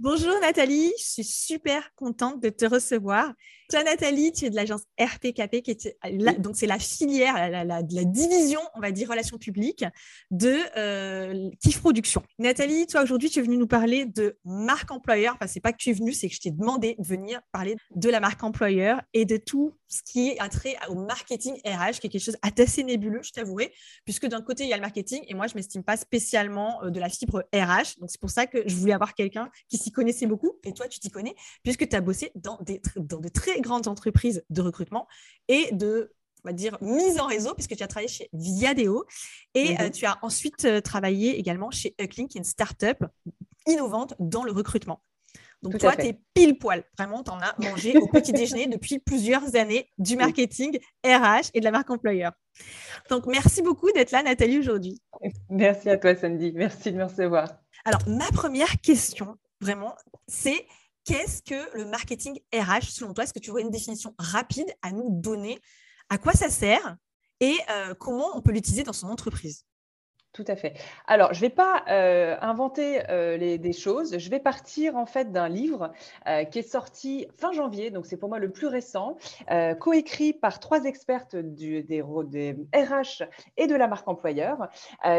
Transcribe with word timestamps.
Bonjour 0.00 0.38
Nathalie, 0.40 0.92
je 0.96 1.02
suis 1.02 1.24
super 1.24 1.92
contente 1.96 2.40
de 2.40 2.50
te 2.50 2.64
recevoir. 2.64 3.32
Toi 3.70 3.84
Nathalie, 3.84 4.32
tu 4.32 4.46
es 4.46 4.50
de 4.50 4.56
l'agence 4.56 4.80
RPKP, 4.98 5.60
qui 5.60 5.72
est 5.72 5.98
donc 6.38 6.56
c'est 6.56 6.66
la 6.66 6.78
filière, 6.78 7.34
la, 7.50 7.64
la, 7.64 7.82
division, 7.82 8.60
on 8.74 8.80
va 8.80 8.92
dire, 8.92 9.10
relations 9.10 9.36
publiques 9.36 9.84
de 10.30 10.56
euh, 10.78 11.50
TIF 11.60 11.80
Production. 11.80 12.22
Nathalie, 12.38 12.86
toi 12.86 13.02
aujourd'hui, 13.02 13.28
tu 13.28 13.40
es 13.40 13.42
venue 13.42 13.58
nous 13.58 13.66
parler 13.66 14.06
de 14.06 14.38
marque 14.46 14.90
employeur. 14.90 15.34
Enfin, 15.34 15.46
c'est 15.46 15.60
pas 15.60 15.72
que 15.72 15.76
tu 15.76 15.90
es 15.90 15.92
venue, 15.92 16.14
c'est 16.14 16.30
que 16.30 16.34
je 16.34 16.40
t'ai 16.40 16.50
demandé 16.50 16.96
de 16.98 17.06
venir 17.06 17.42
parler 17.52 17.76
de 17.94 18.08
la 18.08 18.20
marque 18.20 18.42
employeur 18.42 19.02
et 19.12 19.26
de 19.26 19.36
tout 19.36 19.74
ce 19.88 20.02
qui 20.02 20.28
est 20.28 20.40
attrait 20.40 20.76
au 20.88 20.94
marketing 20.94 21.54
RH, 21.64 22.00
qui 22.00 22.06
est 22.06 22.10
quelque 22.10 22.24
chose 22.24 22.38
assez 22.42 22.84
nébuleux, 22.84 23.20
je 23.22 23.32
t'avouerai, 23.32 23.72
puisque 24.04 24.26
d'un 24.26 24.42
côté, 24.42 24.64
il 24.64 24.70
y 24.70 24.72
a 24.72 24.76
le 24.76 24.82
marketing 24.82 25.22
et 25.28 25.34
moi, 25.34 25.46
je 25.46 25.52
ne 25.52 25.58
m'estime 25.58 25.82
pas 25.82 25.96
spécialement 25.96 26.82
euh, 26.84 26.90
de 26.90 27.00
la 27.00 27.08
fibre 27.08 27.44
RH. 27.54 27.98
Donc, 28.00 28.10
c'est 28.10 28.20
pour 28.20 28.30
ça 28.30 28.46
que 28.46 28.62
je 28.66 28.74
voulais 28.76 28.92
avoir 28.92 29.14
quelqu'un 29.14 29.50
qui 29.68 29.76
s'y 29.76 29.92
connaissait 29.92 30.26
beaucoup. 30.26 30.52
Et 30.64 30.72
toi, 30.72 30.88
tu 30.88 31.00
t'y 31.00 31.10
connais, 31.10 31.34
puisque 31.62 31.88
tu 31.88 31.96
as 31.96 32.00
bossé 32.00 32.32
dans, 32.34 32.58
des, 32.62 32.80
dans 32.96 33.18
de 33.18 33.28
très 33.28 33.57
grandes 33.60 33.88
entreprises 33.88 34.44
de 34.50 34.62
recrutement 34.62 35.06
et 35.48 35.68
de 35.72 36.14
on 36.44 36.48
va 36.48 36.52
dire 36.52 36.78
mise 36.80 37.18
en 37.18 37.26
réseau 37.26 37.54
puisque 37.54 37.76
tu 37.76 37.82
as 37.82 37.88
travaillé 37.88 38.08
chez 38.08 38.28
Viadeo 38.32 39.04
et 39.54 39.78
euh, 39.80 39.84
mhm. 39.84 39.90
tu 39.90 40.06
as 40.06 40.18
ensuite 40.22 40.64
euh, 40.64 40.80
travaillé 40.80 41.38
également 41.38 41.70
chez 41.70 41.94
Ucklink, 42.00 42.34
une 42.34 42.44
start-up 42.44 43.04
innovante 43.66 44.14
dans 44.18 44.44
le 44.44 44.52
recrutement. 44.52 45.02
Donc, 45.62 45.78
toi, 45.78 45.96
tu 45.96 46.06
es 46.06 46.20
pile 46.34 46.56
poil. 46.58 46.84
Vraiment, 46.96 47.24
tu 47.24 47.30
en 47.30 47.40
as 47.40 47.54
mangé 47.58 47.96
au 47.96 48.06
petit 48.06 48.32
déjeuner 48.32 48.66
depuis 48.68 49.00
plusieurs 49.00 49.56
années 49.56 49.90
du 49.98 50.16
marketing, 50.16 50.78
RH 51.04 51.50
et 51.54 51.60
de 51.60 51.64
la 51.64 51.72
marque 51.72 51.90
employeur. 51.90 52.32
Donc, 53.10 53.26
merci 53.26 53.62
beaucoup 53.62 53.90
d'être 53.90 54.12
là, 54.12 54.22
Nathalie, 54.22 54.58
aujourd'hui. 54.58 55.00
Merci 55.50 55.90
à 55.90 55.96
toi, 55.96 56.14
Sandy. 56.14 56.52
Merci 56.54 56.92
de 56.92 56.98
me 56.98 57.04
recevoir. 57.04 57.48
Alors, 57.84 58.00
ma 58.06 58.26
première 58.28 58.80
question, 58.80 59.36
vraiment, 59.60 59.96
c'est 60.28 60.66
qu'est-ce 61.08 61.42
que 61.42 61.74
le 61.74 61.86
marketing 61.86 62.38
RH 62.54 62.90
selon 62.90 63.14
toi? 63.14 63.24
Est-ce 63.24 63.32
que 63.32 63.38
tu 63.38 63.50
aurais 63.50 63.62
une 63.62 63.70
définition 63.70 64.14
rapide 64.18 64.70
à 64.82 64.92
nous 64.92 65.08
donner? 65.08 65.58
À 66.10 66.18
quoi 66.18 66.32
ça 66.32 66.50
sert? 66.50 66.96
Et 67.40 67.56
euh, 67.70 67.94
comment 67.94 68.28
on 68.34 68.42
peut 68.42 68.52
l'utiliser 68.52 68.82
dans 68.82 68.92
son 68.92 69.08
entreprise? 69.08 69.64
Tout 70.34 70.44
à 70.46 70.54
fait. 70.54 70.74
Alors, 71.06 71.32
je 71.32 71.38
ne 71.38 71.48
vais 71.48 71.54
pas 71.54 71.82
euh, 71.88 72.36
inventer 72.42 73.00
euh, 73.08 73.56
des 73.56 73.72
choses. 73.72 74.18
Je 74.18 74.30
vais 74.30 74.38
partir 74.38 74.96
en 74.96 75.06
fait 75.06 75.32
d'un 75.32 75.48
livre 75.48 75.92
qui 76.50 76.58
est 76.58 76.70
sorti 76.70 77.26
fin 77.32 77.52
janvier, 77.52 77.90
donc 77.90 78.04
c'est 78.04 78.18
pour 78.18 78.28
moi 78.28 78.38
le 78.38 78.52
plus 78.52 78.66
récent, 78.66 79.16
coécrit 79.80 80.34
par 80.34 80.60
trois 80.60 80.84
expertes 80.84 81.34
des, 81.34 81.82
des, 81.82 82.02
RH 82.02 83.24
et 83.56 83.66
de 83.66 83.74
la 83.74 83.88
marque 83.88 84.06
employeur, 84.06 84.68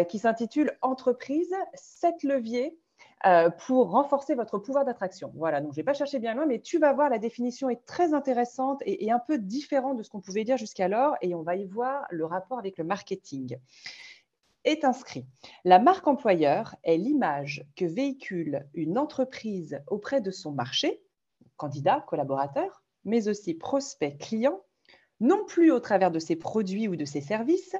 qui 0.07 0.19
s'intitule 0.19 0.77
Entreprise, 0.81 1.53
7 1.73 2.23
leviers 2.23 2.77
pour 3.57 3.91
renforcer 3.91 4.35
votre 4.35 4.57
pouvoir 4.59 4.85
d'attraction. 4.85 5.31
Voilà, 5.35 5.61
donc 5.61 5.71
je 5.71 5.73
ne 5.73 5.81
vais 5.81 5.83
pas 5.83 5.93
chercher 5.93 6.19
bien 6.19 6.33
loin, 6.33 6.45
mais 6.45 6.59
tu 6.59 6.79
vas 6.79 6.93
voir, 6.93 7.09
la 7.09 7.19
définition 7.19 7.69
est 7.69 7.85
très 7.85 8.13
intéressante 8.13 8.81
et, 8.85 9.05
et 9.05 9.11
un 9.11 9.19
peu 9.19 9.37
différente 9.37 9.97
de 9.97 10.03
ce 10.03 10.09
qu'on 10.09 10.21
pouvait 10.21 10.43
dire 10.43 10.57
jusqu'alors, 10.57 11.15
et 11.21 11.35
on 11.35 11.41
va 11.41 11.55
y 11.55 11.65
voir 11.65 12.05
le 12.09 12.25
rapport 12.25 12.59
avec 12.59 12.77
le 12.77 12.83
marketing 12.83 13.57
est 14.65 14.83
inscrit. 14.83 15.25
La 15.63 15.79
marque 15.79 16.07
employeur 16.07 16.75
est 16.83 16.97
l'image 16.97 17.65
que 17.75 17.85
véhicule 17.85 18.67
une 18.73 18.97
entreprise 18.97 19.81
auprès 19.87 20.21
de 20.21 20.31
son 20.31 20.51
marché, 20.51 21.01
candidat, 21.57 22.03
collaborateur, 22.07 22.83
mais 23.05 23.27
aussi 23.27 23.53
prospect, 23.53 24.17
client, 24.17 24.61
non 25.19 25.45
plus 25.45 25.71
au 25.71 25.79
travers 25.79 26.11
de 26.11 26.19
ses 26.19 26.35
produits 26.35 26.87
ou 26.87 26.95
de 26.95 27.05
ses 27.05 27.21
services, 27.21 27.75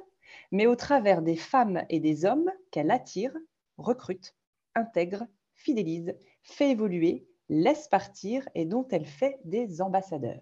mais 0.52 0.68
au 0.68 0.76
travers 0.76 1.22
des 1.22 1.36
femmes 1.36 1.84
et 1.90 2.00
des 2.00 2.26
hommes 2.26 2.52
qu'elle 2.72 2.92
attire, 2.92 3.36
recrute, 3.78 4.36
intègre, 4.80 5.26
fidélise, 5.56 6.16
fait 6.44 6.72
évoluer, 6.72 7.28
laisse 7.50 7.88
partir 7.88 8.48
et 8.56 8.66
dont 8.66 8.88
elle 8.92 9.06
fait 9.06 9.40
des 9.44 9.82
ambassadeurs. 9.82 10.42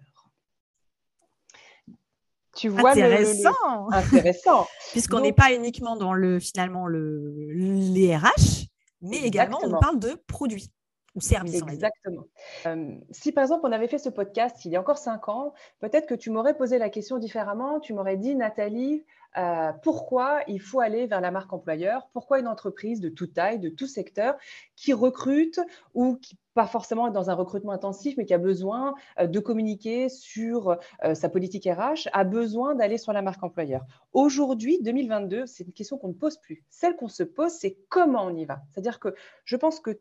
Tu 2.56 2.68
vois 2.68 2.90
intéressant. 2.90 3.90
Intéressant. 3.92 4.66
Puisqu'on 4.90 5.20
n'est 5.20 5.32
pas 5.32 5.52
uniquement 5.52 5.96
dans 5.96 6.12
le 6.12 6.40
finalement 6.40 6.86
le 6.86 7.46
les 7.52 8.16
RH, 8.16 8.66
mais 9.00 9.18
également 9.18 9.60
on 9.62 9.78
parle 9.78 10.00
de 10.00 10.14
produits 10.26 10.70
ou. 11.20 11.68
Exactement. 11.68 12.24
Euh, 12.66 12.94
si 13.10 13.32
par 13.32 13.42
exemple 13.42 13.62
on 13.64 13.72
avait 13.72 13.88
fait 13.88 13.98
ce 13.98 14.08
podcast 14.08 14.64
il 14.64 14.72
y 14.72 14.76
a 14.76 14.80
encore 14.80 14.98
cinq 14.98 15.28
ans, 15.28 15.52
peut-être 15.80 16.06
que 16.06 16.14
tu 16.14 16.30
m'aurais 16.30 16.56
posé 16.56 16.78
la 16.78 16.88
question 16.88 17.18
différemment. 17.18 17.80
Tu 17.80 17.92
m'aurais 17.92 18.16
dit 18.16 18.34
Nathalie, 18.34 19.04
euh, 19.36 19.72
pourquoi 19.82 20.40
il 20.48 20.60
faut 20.60 20.80
aller 20.80 21.06
vers 21.06 21.20
la 21.20 21.30
marque 21.30 21.52
employeur, 21.52 22.08
pourquoi 22.12 22.38
une 22.38 22.48
entreprise 22.48 23.00
de 23.00 23.08
toute 23.08 23.34
taille, 23.34 23.58
de 23.58 23.68
tout 23.68 23.86
secteur, 23.86 24.36
qui 24.74 24.92
recrute 24.92 25.60
ou 25.94 26.16
qui 26.16 26.38
pas 26.54 26.66
forcément 26.66 27.08
dans 27.10 27.30
un 27.30 27.34
recrutement 27.34 27.70
intensif, 27.70 28.16
mais 28.16 28.24
qui 28.24 28.34
a 28.34 28.38
besoin 28.38 28.94
euh, 29.20 29.28
de 29.28 29.38
communiquer 29.38 30.08
sur 30.08 30.76
sa 31.14 31.28
politique 31.28 31.68
RH, 31.70 32.08
a 32.12 32.24
besoin 32.24 32.74
d'aller 32.74 32.98
sur 32.98 33.12
la 33.12 33.22
marque 33.22 33.42
employeur? 33.44 33.84
Aujourd'hui, 34.12 34.78
2022, 34.82 35.46
c'est 35.46 35.64
une 35.64 35.72
question 35.72 35.98
qu'on 35.98 36.08
ne 36.08 36.14
pose 36.14 36.38
plus. 36.38 36.64
Celle 36.70 36.96
qu'on 36.96 37.08
se 37.08 37.22
pose, 37.22 37.52
c'est 37.52 37.78
comment 37.88 38.24
on 38.24 38.34
y 38.34 38.44
va? 38.44 38.60
C'est-à-dire 38.70 38.98
que 38.98 39.14
je 39.44 39.56
pense 39.56 39.78
que 39.78 40.00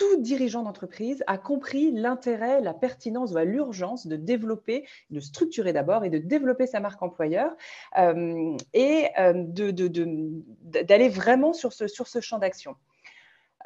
tout 0.00 0.22
dirigeant 0.22 0.62
d'entreprise 0.62 1.22
a 1.26 1.36
compris 1.36 1.92
l'intérêt, 1.92 2.62
la 2.62 2.72
pertinence 2.72 3.32
ou 3.32 3.38
l'urgence 3.38 4.06
de 4.06 4.16
développer, 4.16 4.86
de 5.10 5.20
structurer 5.20 5.74
d'abord 5.74 6.06
et 6.06 6.10
de 6.10 6.16
développer 6.16 6.66
sa 6.66 6.80
marque 6.80 7.02
employeur 7.02 7.52
euh, 7.98 8.56
et 8.72 9.08
d'aller 10.64 11.10
vraiment 11.10 11.52
sur 11.52 11.74
ce, 11.74 11.86
sur 11.86 12.08
ce 12.08 12.20
champ 12.20 12.38
d'action. 12.38 12.76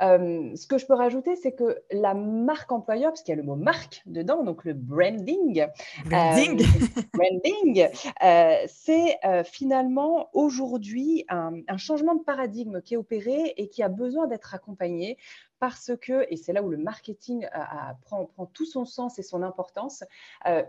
Euh, 0.02 0.56
ce 0.56 0.66
que 0.66 0.78
je 0.78 0.86
peux 0.86 0.94
rajouter, 0.94 1.36
c'est 1.36 1.52
que 1.52 1.78
la 1.92 2.14
marque 2.14 2.72
employeur, 2.72 3.12
parce 3.12 3.22
qu'il 3.22 3.32
y 3.32 3.38
a 3.38 3.40
le 3.40 3.46
mot 3.46 3.54
marque 3.54 4.02
dedans, 4.06 4.42
donc 4.42 4.64
le 4.64 4.72
branding, 4.72 5.66
branding, 6.06 6.62
euh, 6.62 7.02
branding 7.14 7.88
euh, 8.24 8.56
c'est 8.66 9.18
finalement 9.44 10.30
aujourd'hui 10.32 11.24
un, 11.28 11.52
un, 11.68 11.76
changement 11.76 12.14
de 12.14 12.22
paradigme 12.22 12.80
qui 12.80 12.94
est 12.94 12.96
opéré 12.96 13.54
et 13.56 13.68
qui 13.68 13.82
a 13.82 13.88
besoin 13.88 14.26
d'être 14.26 14.54
accompagné 14.54 15.16
parce 15.58 15.92
que, 16.00 16.26
et 16.30 16.36
c'est 16.36 16.52
là 16.52 16.62
où 16.62 16.68
le 16.68 16.76
marketing 16.76 17.46
prend, 18.02 18.26
prend, 18.26 18.46
tout 18.46 18.66
son 18.66 18.84
sens 18.84 19.18
et 19.18 19.22
son 19.22 19.42
importance, 19.42 20.04
euh, 20.46 20.62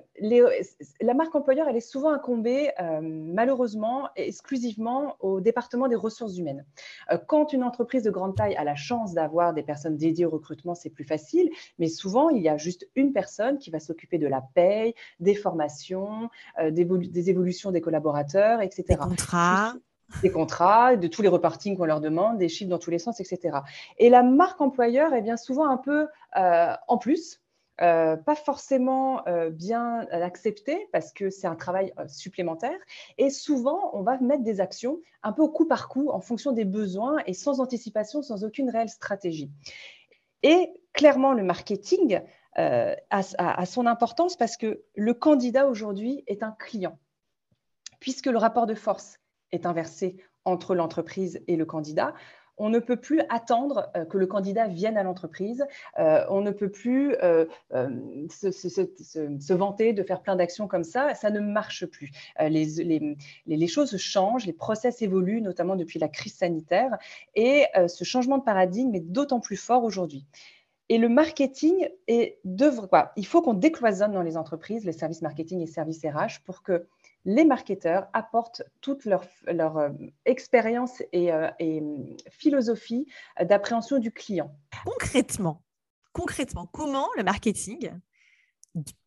la 1.02 1.14
marque 1.14 1.36
employeur, 1.36 1.68
elle 1.68 1.76
est 1.76 1.82
souvent 1.82 2.12
incombée, 2.12 2.72
euh, 2.80 3.00
malheureusement, 3.02 4.10
exclusivement 4.16 5.16
au 5.20 5.42
département 5.42 5.88
des 5.88 5.96
ressources 5.96 6.38
humaines. 6.38 6.66
Euh, 7.12 7.18
quand 7.18 7.54
une 7.54 7.64
entreprise 7.64 8.04
de 8.04 8.12
grande 8.12 8.36
taille 8.36 8.56
a 8.56 8.64
la 8.64 8.76
chance 8.76 9.14
d'avoir 9.14 9.54
des 9.54 9.64
personnes 9.64 9.98
dédiées 9.98 10.26
au 10.26 10.30
recrutement, 10.30 10.76
c'est 10.76 10.90
plus 10.90 11.06
facile, 11.06 11.50
mais 11.80 11.88
souvent, 11.88 12.30
il 12.30 12.42
y 12.42 12.50
a 12.50 12.58
juste 12.58 12.88
une 12.96 13.14
personne 13.14 13.58
qui 13.58 13.70
va 13.70 13.80
s'occuper 13.80 14.18
de 14.18 14.28
la 14.28 14.42
paye, 14.42 14.94
des 15.20 15.36
formations, 15.36 16.30
des, 16.72 17.30
évolutions 17.30 17.72
des 17.72 17.82
collaborateurs, 17.82 18.62
etc. 18.62 18.84
Des 18.88 18.96
contrats 18.96 19.74
des 20.22 20.32
contrats, 20.32 20.96
de 20.96 21.08
tous 21.08 21.22
les 21.22 21.28
reportings 21.28 21.78
qu'on 21.78 21.86
leur 21.86 22.02
demande, 22.02 22.38
des 22.38 22.50
chiffres 22.50 22.70
dans 22.70 22.80
tous 22.80 22.92
les 22.92 23.00
sens, 23.00 23.20
etc. 23.20 23.60
Et 23.98 24.10
la 24.10 24.24
marque 24.24 24.62
employeur 24.62 25.14
est 25.14 25.22
bien 25.22 25.38
souvent 25.38 25.68
un 25.70 25.78
peu 25.78 26.08
euh, 26.38 26.74
en 26.88 26.98
plus, 26.98 27.42
euh, 27.82 28.16
pas 28.16 28.36
forcément 28.36 29.28
euh, 29.28 29.50
bien 29.50 30.08
accepté 30.12 30.88
parce 30.94 31.12
que 31.12 31.30
c'est 31.30 31.48
un 31.48 31.56
travail 31.56 31.94
supplémentaire. 32.08 32.78
Et 33.18 33.30
souvent, 33.30 33.90
on 33.94 34.02
va 34.02 34.18
mettre 34.20 34.44
des 34.44 34.62
actions 34.62 35.00
un 35.24 35.34
peu 35.34 35.42
au 35.42 35.50
coup 35.50 35.66
par 35.66 35.90
coup 35.90 36.10
en 36.10 36.22
fonction 36.22 36.52
des 36.52 36.66
besoins 36.66 37.18
et 37.26 37.34
sans 37.34 37.60
anticipation, 37.60 38.22
sans 38.22 38.44
aucune 38.44 38.70
réelle 38.70 38.90
stratégie. 38.90 39.52
Et 40.44 40.70
clairement, 40.94 41.34
le 41.34 41.44
marketing 41.44 42.22
a 42.58 43.66
son 43.66 43.86
importance 43.86 44.38
parce 44.38 44.56
que 44.56 44.84
le 44.96 45.14
candidat 45.14 45.68
aujourd'hui 45.68 46.24
est 46.28 46.42
un 46.42 46.56
client, 46.58 46.98
puisque 48.00 48.28
le 48.28 48.38
rapport 48.38 48.66
de 48.66 48.76
force 48.76 49.20
est 49.52 49.66
inversé 49.66 50.18
entre 50.46 50.76
l'entreprise 50.76 51.42
et 51.48 51.56
le 51.56 51.66
candidat. 51.66 52.14
On 52.58 52.70
ne 52.70 52.80
peut 52.80 52.96
plus 52.96 53.22
attendre 53.30 53.92
euh, 53.98 54.06
que 54.06 54.18
le 54.18 54.28
candidat 54.28 54.68
vienne 54.68 54.98
à 54.98 55.04
l'entreprise. 55.04 55.66
Euh, 56.00 56.26
on 56.30 56.42
ne 56.42 56.52
peut 56.52 56.70
plus 56.70 57.16
euh, 57.22 57.46
se, 58.30 59.54
vanter 59.54 59.92
de 59.92 60.04
faire 60.04 60.22
plein 60.22 60.36
d'actions 60.36 60.68
comme 60.68 60.86
ça. 60.86 61.14
Ça 61.16 61.32
ne 61.32 61.40
marche 61.42 61.86
plus. 61.86 62.12
Les, 62.40 63.68
choses 63.68 63.98
changent, 63.98 64.46
les 64.46 64.54
process 64.54 65.02
évoluent, 65.02 65.42
notamment 65.42 65.76
depuis 65.76 66.00
la 66.00 66.08
crise 66.08 66.36
sanitaire. 66.36 66.98
Et 67.36 67.66
ce 67.88 68.04
changement 68.04 68.38
de 68.38 68.44
paradigme 68.44 68.96
est 68.96 69.02
d'autant 69.02 69.40
plus 69.40 69.58
fort 69.58 69.84
aujourd'hui. 69.84 70.26
Et 70.88 70.98
le 71.00 71.10
marketing 71.10 71.90
est 72.08 72.40
quoi, 72.90 73.12
il 73.16 73.26
faut 73.26 73.42
qu'on 73.42 73.56
décloisonne 73.56 74.12
dans 74.12 74.22
les 74.22 74.38
entreprises 74.38 74.86
les 74.86 74.92
services 74.92 75.24
marketing 75.24 75.62
et 75.62 75.68
services 75.68 76.06
RH 76.06 76.44
pour 76.46 76.62
que 76.62 76.88
les 77.26 77.44
marketeurs 77.44 78.08
apportent 78.14 78.64
toute 78.82 79.06
leur, 79.06 79.28
euh, 79.78 79.90
expérience 80.26 81.02
et, 81.12 81.34
euh, 81.34 81.50
hum, 81.60 82.16
philosophie 82.30 83.08
d'appréhension 83.42 84.00
du 84.00 84.12
client. 84.12 84.56
Concrètement, 86.14 86.66
comment 86.68 87.10
le 87.18 87.24
marketing 87.24 87.92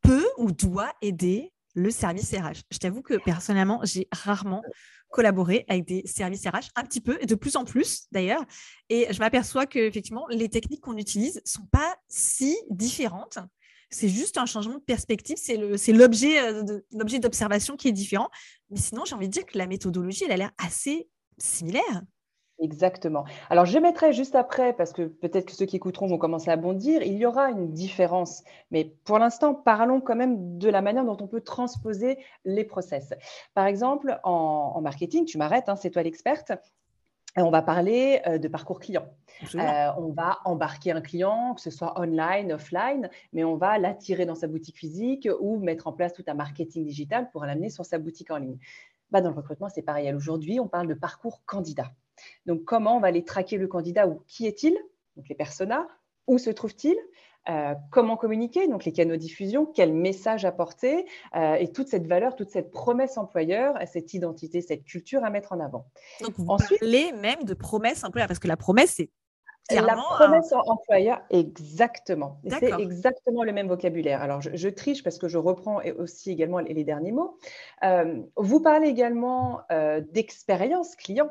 peut 0.03 0.29
ou 0.37 0.53
doit 0.53 0.93
aider 1.01 1.53
le 1.75 1.91
service 1.91 2.33
RH. 2.33 2.63
Je 2.71 2.79
t'avoue 2.79 3.03
que 3.03 3.15
personnellement, 3.25 3.81
j'ai 3.85 4.09
rarement 4.11 4.63
collaboré 5.11 5.65
avec 5.69 5.87
des 5.87 6.03
services 6.07 6.47
RH, 6.47 6.71
un 6.77 6.85
petit 6.85 7.01
peu, 7.01 7.19
et 7.21 7.27
de 7.27 7.35
plus 7.35 7.57
en 7.57 7.65
plus 7.65 8.09
d'ailleurs. 8.13 8.45
Et 8.89 9.07
je 9.11 9.19
m'aperçois 9.21 9.67
que 9.67 9.79
effectivement, 9.79 10.27
les 10.29 10.49
techniques 10.49 10.83
qu'on 10.83 10.97
utilise 10.97 11.41
sont 11.45 11.67
pas 11.71 11.97
si 12.09 12.57
différentes. 12.71 13.39
C'est 13.91 14.09
juste 14.09 14.37
un 14.39 14.47
changement 14.47 14.75
de 14.75 14.83
perspective, 14.83 15.37
c'est 15.39 15.93
l'objet 15.93 16.41
euh, 16.41 16.81
l'objet 16.93 17.19
d'observation 17.19 17.77
qui 17.77 17.89
est 17.89 17.93
différent. 17.93 18.29
Mais 18.71 18.77
sinon, 18.77 19.05
j'ai 19.05 19.15
envie 19.15 19.29
de 19.29 19.33
dire 19.33 19.47
que 19.47 19.57
la 19.57 19.67
méthodologie, 19.67 20.25
elle 20.25 20.33
a 20.33 20.37
l'air 20.37 20.53
assez 20.59 21.09
similaire. 21.39 22.03
Exactement. 22.61 23.25
Alors, 23.51 23.67
je 23.67 23.79
mettrai 23.79 24.13
juste 24.13 24.35
après, 24.35 24.73
parce 24.73 24.93
que 24.93 25.03
peut-être 25.03 25.47
que 25.47 25.53
ceux 25.53 25.65
qui 25.65 25.77
écouteront 25.77 26.09
vont 26.09 26.19
commencer 26.19 26.51
à 26.51 26.57
bondir, 26.57 27.03
il 27.03 27.15
y 27.15 27.25
aura 27.25 27.51
une 27.51 27.73
différence. 27.73 28.43
Mais 28.73 28.97
pour 29.05 29.21
l'instant, 29.21 29.55
parlons 29.55 30.01
quand 30.01 30.17
même 30.17 30.59
de 30.59 30.69
la 30.69 30.83
manière 30.83 31.05
dont 31.05 31.17
on 31.21 31.29
peut 31.29 31.41
transposer 31.41 32.19
les 32.45 32.65
process. 32.65 33.15
Par 33.55 33.67
exemple, 33.67 34.19
en, 34.25 34.81
marketing, 34.81 35.25
tu 35.25 35.39
m'arrêtes, 35.39 35.69
hein, 35.69 35.77
c'est 35.77 35.91
toi 35.91 36.03
l'experte. 36.03 36.51
On 37.45 37.51
va 37.51 37.63
parler 37.63 38.21
euh, 38.27 38.39
de 38.39 38.49
parcours 38.49 38.81
client. 38.81 39.07
Euh, 39.55 39.89
on 39.97 40.13
va 40.13 40.39
embarquer 40.45 40.93
un 40.93 41.01
client, 41.01 41.55
que 41.55 41.61
ce 41.61 41.71
soit 41.71 41.99
online, 42.01 42.53
offline, 42.53 43.09
mais 43.33 43.45
on 43.45 43.57
va 43.57 43.79
l'attirer 43.79 44.27
dans 44.27 44.35
sa 44.35 44.49
boutique 44.49 44.77
physique 44.77 45.29
ou 45.41 45.59
mettre 45.59 45.87
en 45.87 45.93
place 45.93 46.13
tout 46.13 46.25
un 46.27 46.35
marketing 46.35 46.85
digital 46.85 47.31
pour 47.31 47.45
l'amener 47.45 47.71
sur 47.71 47.85
sa 47.85 47.99
boutique 47.99 48.31
en 48.31 48.39
ligne. 48.39 48.59
Bah, 49.11 49.21
dans 49.21 49.31
le 49.31 49.37
recrutement, 49.37 49.69
c'est 49.69 49.83
pareil. 49.83 50.13
Aujourd'hui, 50.13 50.61
on 50.61 50.69
parle 50.69 50.89
de 50.89 50.95
parcours 50.95 51.43
candidat. 51.47 51.91
Donc, 52.47 52.65
comment 52.65 52.97
on 52.97 53.01
va 53.01 53.09
aller 53.09 53.25
traquer 53.25 53.57
le 53.57 53.69
candidat 53.69 54.09
ou 54.09 54.23
qui 54.27 54.47
est-il 54.47 54.77
Donc, 55.17 55.29
les 55.29 55.35
personas. 55.35 55.87
Où 56.27 56.37
se 56.37 56.51
trouve-t-il 56.51 56.95
euh, 57.49 57.75
comment 57.91 58.17
communiquer, 58.17 58.69
donc 58.69 58.85
les 58.85 58.93
canaux 58.93 59.15
de 59.15 59.21
diffusion, 59.21 59.65
quel 59.65 59.93
message 59.93 60.45
apporter 60.45 61.07
euh, 61.35 61.55
et 61.55 61.73
toute 61.73 61.89
cette 61.89 62.07
valeur, 62.07 62.37
toute 62.37 62.51
cette 62.51 62.71
promesse 62.71 63.17
employeur, 63.17 63.75
cette 63.87 64.13
identité, 64.13 64.61
cette 64.61 64.85
culture 64.85 65.25
à 65.25 65.31
mettre 65.31 65.53
en 65.53 65.61
avant. 65.61 65.87
Donc 66.21 66.35
vous 66.37 66.45
Ensuite, 66.49 66.81
parlez 66.81 67.13
même 67.13 67.45
de 67.45 67.55
promesse 67.55 68.05
employeur 68.05 68.29
parce 68.29 68.39
que 68.39 68.49
la 68.49 68.57
promesse 68.57 69.01
c'est 69.71 69.83
la 69.83 69.97
promesse 69.97 70.53
employeur, 70.53 71.21
exactement. 71.29 72.41
C'est 72.49 72.73
exactement 72.81 73.45
le 73.45 73.53
même 73.53 73.69
vocabulaire. 73.69 74.23
Alors, 74.23 74.41
je, 74.41 74.69
triche 74.71 75.03
parce 75.03 75.19
que 75.19 75.29
je 75.29 75.37
reprends 75.37 75.83
aussi 75.99 76.31
également 76.31 76.61
les, 76.61 76.85
derniers 76.85 77.13
mots. 77.13 77.37
Euh, 77.85 78.23
vous 78.37 78.61
parlez 78.63 78.89
également 78.89 79.61
d'expérience 80.11 80.97
client. 80.97 81.29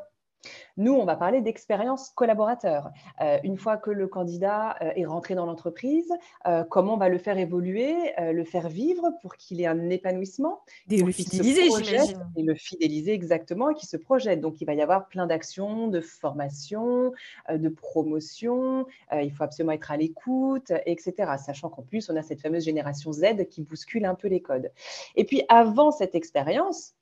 Nous, 0.76 0.92
on 0.92 1.04
va 1.04 1.16
parler 1.16 1.40
d'expérience 1.40 2.10
collaborateur. 2.10 2.90
Euh, 3.20 3.38
une 3.42 3.58
fois 3.58 3.76
que 3.76 3.90
le 3.90 4.06
candidat 4.06 4.76
euh, 4.80 4.92
est 4.94 5.04
rentré 5.04 5.34
dans 5.34 5.44
l'entreprise, 5.44 6.12
euh, 6.46 6.62
comment 6.64 6.94
on 6.94 6.98
va 6.98 7.08
le 7.08 7.18
faire 7.18 7.36
évoluer, 7.38 7.94
le 8.18 8.44
faire 8.44 8.68
vivre 8.68 9.10
pour 9.22 9.36
qu'il 9.36 9.60
ait 9.60 9.66
un 9.66 9.90
épanouissement 9.90 10.60
Et 10.90 11.02
le 11.02 11.10
fidéliser, 11.10 11.64
j'imagine. 11.64 12.24
Et 12.36 12.42
le 12.42 12.54
fidéliser 12.54 13.12
exactement 13.12 13.70
et 13.70 13.74
qu'il 13.74 13.88
se 13.88 13.96
projette. 13.96 14.40
Donc, 14.40 14.60
il 14.60 14.66
va 14.66 14.74
y 14.74 14.82
avoir 14.82 15.08
plein 15.08 15.26
d'actions, 15.26 15.88
de 15.88 16.00
formation, 16.00 17.12
de 17.50 17.68
promotion. 17.68 18.86
il 19.12 19.32
faut 19.32 19.44
absolument 19.44 19.72
être 19.72 19.90
à 19.90 19.96
l'écoute, 19.96 20.72
etc. 20.86 21.32
Sachant 21.44 21.68
qu'en 21.70 21.82
plus, 21.82 22.08
on 22.10 22.16
a 22.16 22.22
cette 22.22 22.40
fameuse 22.40 22.64
génération 22.64 23.12
Z 23.12 23.46
qui 23.50 23.62
bouscule 23.62 24.04
un 24.04 24.14
peu 24.14 24.28
les 24.28 24.42
codes. 24.42 24.70
Et 25.16 25.24
puis, 25.24 25.42
avant 25.48 25.90
cette 25.90 26.14
expérience, 26.14 26.94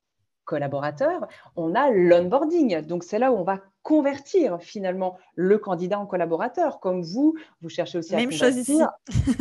collaborateur, 0.47 1.29
on 1.57 1.75
a 1.75 1.91
l'onboarding. 1.91 2.81
Donc, 2.81 3.05
c'est 3.05 3.19
là 3.19 3.31
où 3.33 3.37
on 3.37 3.45
va 3.45 3.61
convertir 3.83 4.59
finalement 4.63 5.19
le 5.35 5.59
candidat 5.59 6.01
en 6.01 6.07
collaborateur. 6.07 6.81
Comme 6.81 7.03
vous, 7.03 7.37
vous 7.61 7.69
cherchez 7.69 7.99
aussi 7.99 8.15
à 8.15 8.25
convertir 8.25 8.91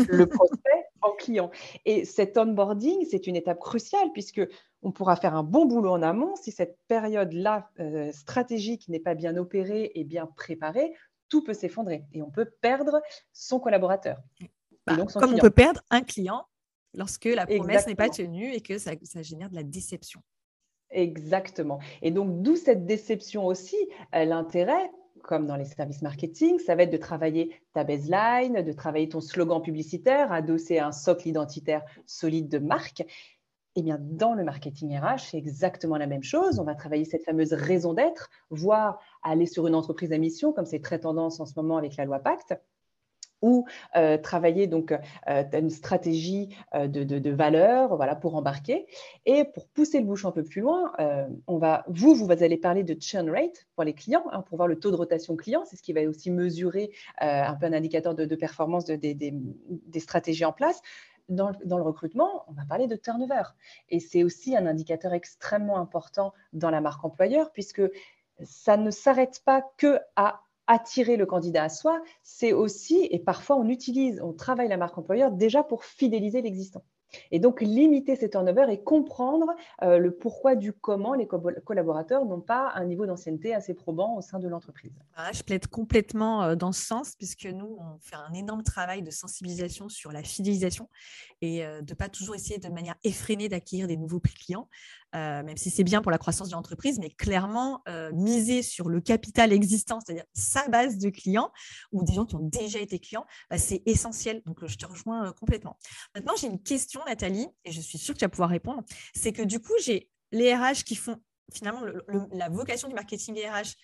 le 0.10 0.26
prospect 0.28 0.86
en 1.02 1.12
client. 1.12 1.50
Et 1.86 2.04
cet 2.04 2.38
onboarding, 2.38 3.06
c'est 3.10 3.28
une 3.28 3.38
étape 3.38 3.60
cruciale 3.60 4.12
puisque 4.12 4.42
on 4.82 4.92
pourra 4.92 5.16
faire 5.16 5.36
un 5.36 5.44
bon 5.44 5.66
boulot 5.66 5.92
en 5.92 6.02
amont. 6.02 6.36
Si 6.36 6.52
cette 6.52 6.78
période-là 6.88 7.70
euh, 7.80 8.12
stratégique 8.12 8.88
n'est 8.90 9.00
pas 9.00 9.16
bien 9.16 9.38
opérée 9.38 9.92
et 9.96 10.04
bien 10.04 10.28
préparée, 10.28 10.94
tout 11.30 11.44
peut 11.44 11.54
s'effondrer 11.54 12.04
et 12.14 12.22
on 12.22 12.30
peut 12.30 12.52
perdre 12.62 13.02
son 13.34 13.60
collaborateur. 13.60 14.18
Bah, 14.86 14.96
comme 15.16 15.34
on 15.34 15.40
peut 15.40 15.50
perdre 15.50 15.82
un 15.90 16.02
client 16.02 16.46
lorsque 16.94 17.26
la 17.26 17.48
promesse 17.48 17.88
n'est 17.88 17.96
pas 17.96 18.10
tenue 18.10 18.54
et 18.54 18.62
que 18.62 18.78
ça 18.78 18.94
génère 19.22 19.50
de 19.50 19.56
la 19.56 19.64
déception. 19.64 20.22
Exactement. 20.92 21.80
Et 22.02 22.12
donc, 22.12 22.42
d'où 22.42 22.56
cette 22.56 22.86
déception 22.86 23.46
aussi, 23.46 23.78
euh, 24.14 24.26
l'intérêt, 24.26 24.92
comme 25.24 25.48
dans 25.48 25.56
les 25.56 25.66
services 25.66 26.02
marketing, 26.02 26.60
ça 26.60 26.76
va 26.76 26.84
être 26.84 26.92
de 26.92 26.98
travailler 26.98 27.60
ta 27.74 27.84
baseline, 27.84 28.62
de 28.62 28.72
travailler 28.72 29.10
ton 29.10 29.22
slogan 29.22 29.62
publicitaire, 29.62 30.32
adosser 30.32 30.80
un 30.80 30.92
socle 30.92 31.28
identitaire 31.28 31.84
solide 32.06 32.48
de 32.48 32.60
marque. 32.60 33.04
Eh 33.76 33.82
bien, 33.82 33.98
dans 34.00 34.36
le 34.36 34.44
marketing 34.44 34.98
RH, 34.98 35.32
c'est 35.32 35.38
exactement 35.38 35.98
la 35.98 36.08
même 36.08 36.24
chose. 36.24 36.60
On 36.60 36.64
va 36.64 36.76
travailler 36.76 37.04
cette 37.04 37.26
fameuse 37.26 37.54
raison 37.54 37.94
d'être, 37.94 38.30
voire 38.50 39.00
aller 39.22 39.48
sur 39.48 39.68
une 39.68 39.76
entreprise 39.76 40.14
à 40.14 40.18
mission, 40.18 40.54
comme 40.54 40.66
c'est 40.66 40.80
très 40.80 41.00
tendance 41.00 41.40
en 41.40 41.46
ce 41.46 41.54
moment 41.58 41.76
avec 41.78 41.98
la 41.98 42.06
loi 42.06 42.20
Pacte 42.20 42.54
ou 43.42 43.66
euh, 43.96 44.18
travailler 44.18 44.68
donc 44.68 44.92
euh, 44.92 45.44
une 45.54 45.70
stratégie 45.70 46.56
euh, 46.74 46.88
de, 46.88 47.04
de, 47.04 47.30
valeur 47.30 47.96
voilà, 47.96 48.16
pour 48.16 48.36
embarquer. 48.36 48.88
Et 49.26 49.44
pour 49.44 49.68
pousser 49.68 50.00
le 50.00 50.06
bouchon 50.06 50.30
un 50.30 50.32
peu 50.32 50.44
plus 50.44 50.62
loin, 50.62 50.92
on 51.48 51.58
va, 51.58 51.84
vous, 51.88 52.16
vous 52.16 52.32
allez 52.32 52.58
parler 52.58 52.84
de 52.84 52.96
churn 53.00 53.30
rate 53.30 53.68
pour 53.76 53.84
les 53.84 53.94
clients, 53.94 54.26
hein, 54.32 54.42
pour 54.42 54.58
voir 54.58 54.68
le 54.68 54.80
taux 54.80 54.92
de 54.92 54.96
rotation 54.96 55.36
client. 55.36 55.64
C'est 55.66 55.76
ce 55.76 55.84
qui 55.84 55.94
va 55.94 56.02
aussi 56.04 56.32
mesurer 56.32 56.92
un 57.20 57.54
peu 57.56 57.66
un 57.66 57.74
indicateur 57.74 58.16
de, 58.16 58.36
performance 58.36 58.86
des, 58.86 59.14
des, 59.14 60.00
stratégies 60.00 60.46
en 60.46 60.54
place. 60.54 60.82
Dans, 61.28 61.52
dans, 61.66 61.78
le 61.78 61.84
recrutement, 61.84 62.46
on 62.48 62.54
va 62.54 62.66
parler 62.70 62.86
de 62.88 62.96
turnover. 62.96 63.44
Et 63.90 64.00
c'est 64.00 64.24
aussi 64.24 64.56
un 64.56 64.68
indicateur 64.68 65.14
extrêmement 65.14 65.80
important 65.80 66.34
dans 66.54 66.70
la 66.70 66.82
marque 66.82 67.04
employeur, 67.04 67.52
puisque 67.52 67.82
ça 68.44 68.78
ne 68.78 68.92
s'arrête 68.92 69.42
pas 69.44 69.64
que 69.78 70.00
à 70.16 70.45
attirer 70.68 71.18
le 71.18 71.26
candidat 71.26 71.64
à 71.64 71.70
soi, 71.70 72.02
c'est 72.24 72.54
aussi, 72.54 73.08
et 73.12 73.20
parfois 73.20 73.56
on 73.58 73.68
utilise, 73.68 74.22
on 74.22 74.34
travaille 74.34 74.68
la 74.68 74.78
marque 74.78 74.98
employeur 74.98 75.32
déjà 75.32 75.64
pour 75.64 75.84
fidéliser 75.84 76.42
l'existant. 76.42 76.84
Et 77.32 77.40
donc, 77.40 77.62
limiter 77.62 78.16
ces 78.16 78.30
turnovers 78.30 78.70
et 78.70 78.82
comprendre 78.82 79.48
euh, 79.84 79.98
le 79.98 80.12
pourquoi 80.12 80.56
du 80.56 80.74
comment 80.74 81.14
les 81.14 81.28
collaborateurs 81.28 82.26
n'ont 82.26 82.42
pas 82.42 82.72
un 82.76 82.86
niveau 82.86 83.06
d'ancienneté 83.06 83.54
assez 83.54 83.74
probant 83.74 84.18
au 84.18 84.22
sein 84.22 84.40
de 84.40 84.48
l'entreprise. 84.48 84.94
Ah, 85.16 85.32
je 85.34 85.44
plaide 85.44 85.68
complètement 85.68 86.44
euh, 86.44 86.56
dans 86.56 86.72
ce 86.72 86.86
sens, 86.86 87.16
puisque 87.16 87.46
nous, 87.46 87.78
on 87.80 88.00
fait 88.00 88.16
un 88.16 88.34
énorme 88.34 88.64
travail 88.64 89.02
de 89.02 89.12
sensibilisation 89.12 89.90
sur 89.90 90.12
la 90.12 90.24
fidélisation 90.24 90.90
et 91.42 91.66
euh, 91.66 91.82
de 91.82 91.94
ne 91.94 91.96
pas 91.96 92.10
toujours 92.10 92.36
essayer 92.36 92.60
de 92.60 92.70
manière 92.70 92.96
effrénée 93.04 93.50
d'acquérir 93.50 93.88
des 93.88 93.98
nouveaux 93.98 94.20
clients, 94.20 94.68
même 95.16 95.58
si 95.58 95.70
c'est 95.70 95.84
bien 95.84 96.02
pour 96.02 96.12
la 96.12 96.18
croissance 96.18 96.50
de 96.50 96.54
l'entreprise, 96.54 97.00
mais 97.00 97.10
clairement, 97.10 97.82
miser 98.14 98.62
sur 98.62 98.90
le 98.90 99.02
capital 99.02 99.54
existant, 99.54 100.00
c'est-à-dire 100.00 100.26
sa 100.34 100.68
base 100.68 100.98
de 100.98 101.10
clients 101.10 101.52
ou 101.92 102.04
des 102.04 102.14
gens 102.14 102.26
qui 102.26 102.36
ont 102.36 102.48
déjà 102.48 102.80
été 102.80 103.00
clients, 103.00 103.26
bah, 103.50 103.58
c'est 103.58 103.82
essentiel. 103.86 104.42
Donc, 104.46 104.66
je 104.66 104.76
te 104.76 104.86
rejoins 104.86 105.32
complètement. 105.34 105.78
Maintenant, 106.14 106.34
j'ai 106.38 106.48
une 106.48 106.62
question 106.62 107.02
Nathalie, 107.06 107.48
et 107.64 107.72
je 107.72 107.82
suis 107.82 107.98
sûre 107.98 108.14
que 108.14 108.20
tu 108.20 108.26
vas 108.26 108.30
pouvoir 108.30 108.50
répondre, 108.50 108.84
c'est 109.14 109.32
que 109.32 109.42
du 109.42 109.60
coup, 109.60 109.74
j'ai 109.84 110.10
les 110.32 110.54
RH 110.54 110.84
qui 110.86 110.96
font 110.96 111.18
finalement 111.54 111.82
la 112.32 112.50
vocation 112.50 112.88
du 112.88 112.96
marketing 112.96 113.36
RH, 113.36 113.76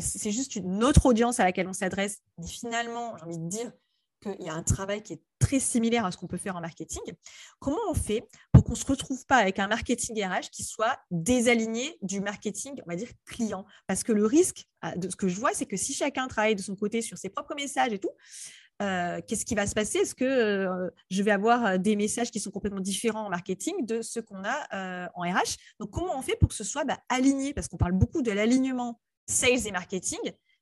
c'est 0.00 0.32
juste 0.32 0.56
une 0.56 0.82
autre 0.82 1.06
audience 1.06 1.38
à 1.38 1.44
laquelle 1.44 1.68
on 1.68 1.72
s'adresse. 1.72 2.18
Mais 2.38 2.46
finalement, 2.48 3.16
j'ai 3.16 3.24
envie 3.24 3.38
de 3.38 3.48
dire 3.48 3.72
qu'il 4.20 4.42
y 4.42 4.48
a 4.48 4.54
un 4.54 4.64
travail 4.64 5.02
qui 5.02 5.12
est 5.12 5.22
très 5.44 5.60
similaire 5.60 6.06
à 6.06 6.10
ce 6.10 6.16
qu'on 6.16 6.26
peut 6.26 6.38
faire 6.38 6.56
en 6.56 6.62
marketing. 6.62 7.02
Comment 7.58 7.76
on 7.90 7.94
fait 7.94 8.26
pour 8.52 8.64
qu'on 8.64 8.72
ne 8.72 8.78
se 8.78 8.86
retrouve 8.86 9.26
pas 9.26 9.36
avec 9.36 9.58
un 9.58 9.68
marketing 9.68 10.24
RH 10.24 10.48
qui 10.50 10.64
soit 10.64 10.98
désaligné 11.10 11.98
du 12.00 12.20
marketing, 12.20 12.80
on 12.86 12.90
va 12.90 12.96
dire, 12.96 13.10
client? 13.26 13.66
Parce 13.86 14.02
que 14.02 14.12
le 14.12 14.24
risque 14.24 14.64
ah, 14.80 14.96
de 14.96 15.10
ce 15.10 15.16
que 15.16 15.28
je 15.28 15.38
vois, 15.38 15.52
c'est 15.52 15.66
que 15.66 15.76
si 15.76 15.92
chacun 15.92 16.28
travaille 16.28 16.54
de 16.54 16.62
son 16.62 16.74
côté 16.76 17.02
sur 17.02 17.18
ses 17.18 17.28
propres 17.28 17.54
messages 17.54 17.92
et 17.92 17.98
tout, 17.98 18.12
euh, 18.80 19.20
qu'est-ce 19.26 19.44
qui 19.44 19.54
va 19.54 19.66
se 19.66 19.74
passer? 19.74 19.98
Est-ce 19.98 20.14
que 20.14 20.24
euh, 20.24 20.90
je 21.10 21.22
vais 21.22 21.30
avoir 21.30 21.66
euh, 21.66 21.76
des 21.76 21.94
messages 21.94 22.30
qui 22.30 22.40
sont 22.40 22.50
complètement 22.50 22.80
différents 22.80 23.26
en 23.26 23.30
marketing 23.30 23.84
de 23.84 24.00
ceux 24.00 24.22
qu'on 24.22 24.42
a 24.44 25.10
en 25.14 25.20
RH 25.20 25.56
Donc, 25.78 25.90
comment 25.90 26.18
on 26.18 26.22
fait 26.22 26.36
pour 26.36 26.48
que 26.48 26.54
ce 26.54 26.64
soit 26.64 26.84
bah, 26.84 26.98
aligné? 27.10 27.52
Parce 27.52 27.68
qu'on 27.68 27.76
parle 27.76 27.92
beaucoup 27.92 28.22
de 28.22 28.32
l'alignement 28.32 28.98
sales 29.28 29.66
et 29.66 29.72
marketing, 29.72 30.20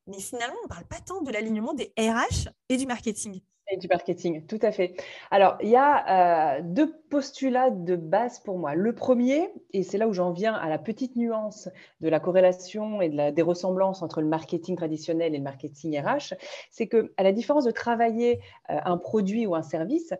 mais 0.08 0.20
finalement, 0.20 0.56
on 0.62 0.64
ne 0.64 0.68
parle 0.68 0.86
pas 0.86 1.00
tant 1.00 1.22
de 1.22 1.30
l'alignement 1.30 1.72
des 1.72 1.92
RH 1.96 2.48
et 2.68 2.76
du 2.76 2.86
marketing. 2.86 3.40
Du 3.78 3.88
marketing, 3.88 4.44
tout 4.46 4.58
à 4.60 4.70
fait. 4.70 4.94
Alors, 5.30 5.56
il 5.62 5.70
y 5.70 5.76
a 5.76 6.58
euh, 6.58 6.60
deux 6.62 6.92
postulats 7.08 7.70
de 7.70 7.96
base 7.96 8.38
pour 8.40 8.58
moi. 8.58 8.74
Le 8.74 8.94
premier, 8.94 9.48
et 9.72 9.82
c'est 9.82 9.96
là 9.96 10.08
où 10.08 10.12
j'en 10.12 10.30
viens 10.30 10.52
à 10.52 10.68
la 10.68 10.78
petite 10.78 11.16
nuance 11.16 11.70
de 12.00 12.08
la 12.10 12.20
corrélation 12.20 13.00
et 13.00 13.08
des 13.08 13.42
ressemblances 13.42 14.02
entre 14.02 14.20
le 14.20 14.28
marketing 14.28 14.76
traditionnel 14.76 15.34
et 15.34 15.38
le 15.38 15.42
marketing 15.42 15.98
RH, 15.98 16.34
c'est 16.70 16.86
que, 16.86 17.14
à 17.16 17.22
la 17.22 17.32
différence 17.32 17.64
de 17.64 17.70
travailler 17.70 18.40
euh, 18.68 18.76
un 18.84 18.98
produit 18.98 19.46
ou 19.46 19.54
un 19.54 19.62
service, 19.62 20.12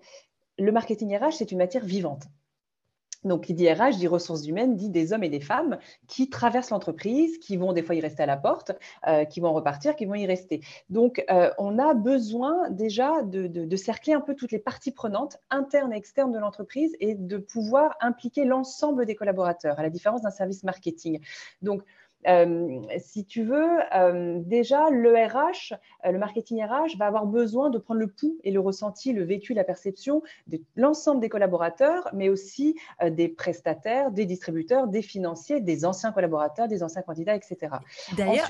le 0.59 0.73
marketing 0.73 1.15
RH, 1.15 1.33
c'est 1.33 1.53
une 1.53 1.59
matière 1.59 1.85
vivante. 1.85 2.25
Donc, 3.25 3.45
qui 3.45 3.55
dit 3.55 3.71
RH 3.71 4.07
ressources 4.09 4.47
humaines, 4.47 4.77
dit 4.77 4.91
des 4.91 5.13
hommes 5.13 5.25
et 5.25 5.29
des 5.29 5.41
femmes 5.41 5.79
qui 6.09 6.29
traversent 6.29 6.71
l'entreprise, 6.71 7.39
qui 7.39 7.57
vont 7.57 7.73
des 7.73 7.83
fois 7.83 7.95
y 7.95 8.01
rester 8.01 8.23
à 8.23 8.27
la 8.27 8.37
porte, 8.37 8.73
euh, 9.07 9.25
qui 9.25 9.41
vont 9.41 9.53
repartir, 9.53 9.97
qui 9.97 10.07
vont 10.07 10.15
y 10.15 10.27
rester. 10.27 10.61
Donc, 10.91 11.25
euh, 11.31 11.51
on 11.59 11.79
a 11.79 11.95
besoin 11.95 12.71
déjà 12.71 13.23
de, 13.23 13.77
cercler 13.77 14.13
un 14.13 14.21
peu 14.21 14.35
toutes 14.35 14.53
les 14.53 14.59
parties 14.59 14.93
prenantes, 14.93 15.39
internes 15.51 15.93
et 15.93 15.97
externes 15.97 16.33
de 16.33 16.39
l'entreprise, 16.39 16.95
et 17.01 17.15
de 17.15 17.37
pouvoir 17.37 17.97
impliquer 18.01 18.45
l'ensemble 18.45 19.07
des 19.07 19.15
collaborateurs, 19.15 19.79
à 19.79 19.83
la 19.83 19.91
différence 19.91 20.23
d'un 20.23 20.31
service 20.31 20.63
marketing. 20.63 21.21
Euh, 22.29 22.81
si 22.99 23.25
tu 23.25 23.43
veux, 23.43 23.79
euh, 23.95 24.39
déjà, 24.41 24.91
le 24.91 25.13
RH, 25.13 25.75
euh, 26.05 26.13
le 26.13 26.19
marketing 26.19 26.63
RH 26.65 26.97
va 26.97 27.07
avoir 27.07 27.27
besoin 27.27 27.71
de 27.71 27.79
prendre 27.79 28.01
le 28.01 28.07
pouls 28.07 28.39
et 28.45 28.51
le 28.51 28.61
ressenti, 28.61 29.13
le 29.13 29.25
vécu, 29.25 29.55
la 29.55 29.65
perception 29.65 30.23
de 30.47 30.61
l'ensemble 30.77 31.21
des 31.21 31.29
collaborateurs, 31.29 32.09
mais 32.13 32.29
aussi 32.29 32.77
des 33.11 33.29
prestataires, 33.29 34.11
des 34.11 34.27
distributeurs, 34.27 34.87
des 34.87 35.03
financiers, 35.03 35.61
des 35.61 35.85
anciens 35.85 36.13
collaborateurs, 36.13 36.69
des 36.69 36.83
anciens 36.83 37.03
candidats, 37.03 37.35
etc. 37.35 37.77
D'ailleurs, 38.17 38.47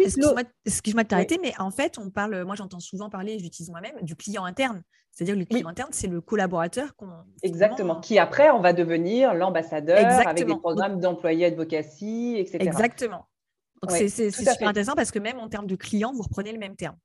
excuse-moi 0.65 1.03
de 1.03 1.09
t'arrêter, 1.09 1.39
mais 1.41 1.53
en 1.59 1.71
fait, 1.71 1.99
on 1.99 2.11
parle, 2.11 2.45
moi 2.45 2.55
j'entends 2.55 2.81
souvent 2.81 3.09
parler, 3.11 3.39
j'utilise 3.39 3.71
moi-même, 3.71 3.97
du 4.03 4.17
client 4.17 4.45
interne. 4.45 4.83
C'est-à-dire 5.13 5.37
le 5.37 5.45
client 5.45 5.69
interne, 5.69 5.91
c'est 5.93 6.07
le 6.07 6.23
collaborateur 6.23 6.97
qu'on. 6.97 7.11
Exactement. 7.43 8.01
Qui 8.01 8.19
après, 8.19 8.51
on 8.51 8.61
va 8.61 8.73
devenir 8.73 9.35
l'ambassadeur 9.35 9.99
avec 10.27 10.47
des 10.47 10.57
programmes 10.57 11.01
d'employés 11.01 11.47
advocacy, 11.47 12.37
etc. 12.39 12.59
Exactement. 12.61 13.27
Donc 13.83 13.97
c'est 13.97 14.31
super 14.31 14.69
intéressant 14.69 14.95
parce 14.95 15.11
que 15.11 15.19
même 15.19 15.39
en 15.39 15.49
termes 15.49 15.67
de 15.67 15.75
clients, 15.75 16.13
vous 16.13 16.23
reprenez 16.23 16.53
le 16.53 16.59
même 16.59 16.77
terme. 16.77 16.97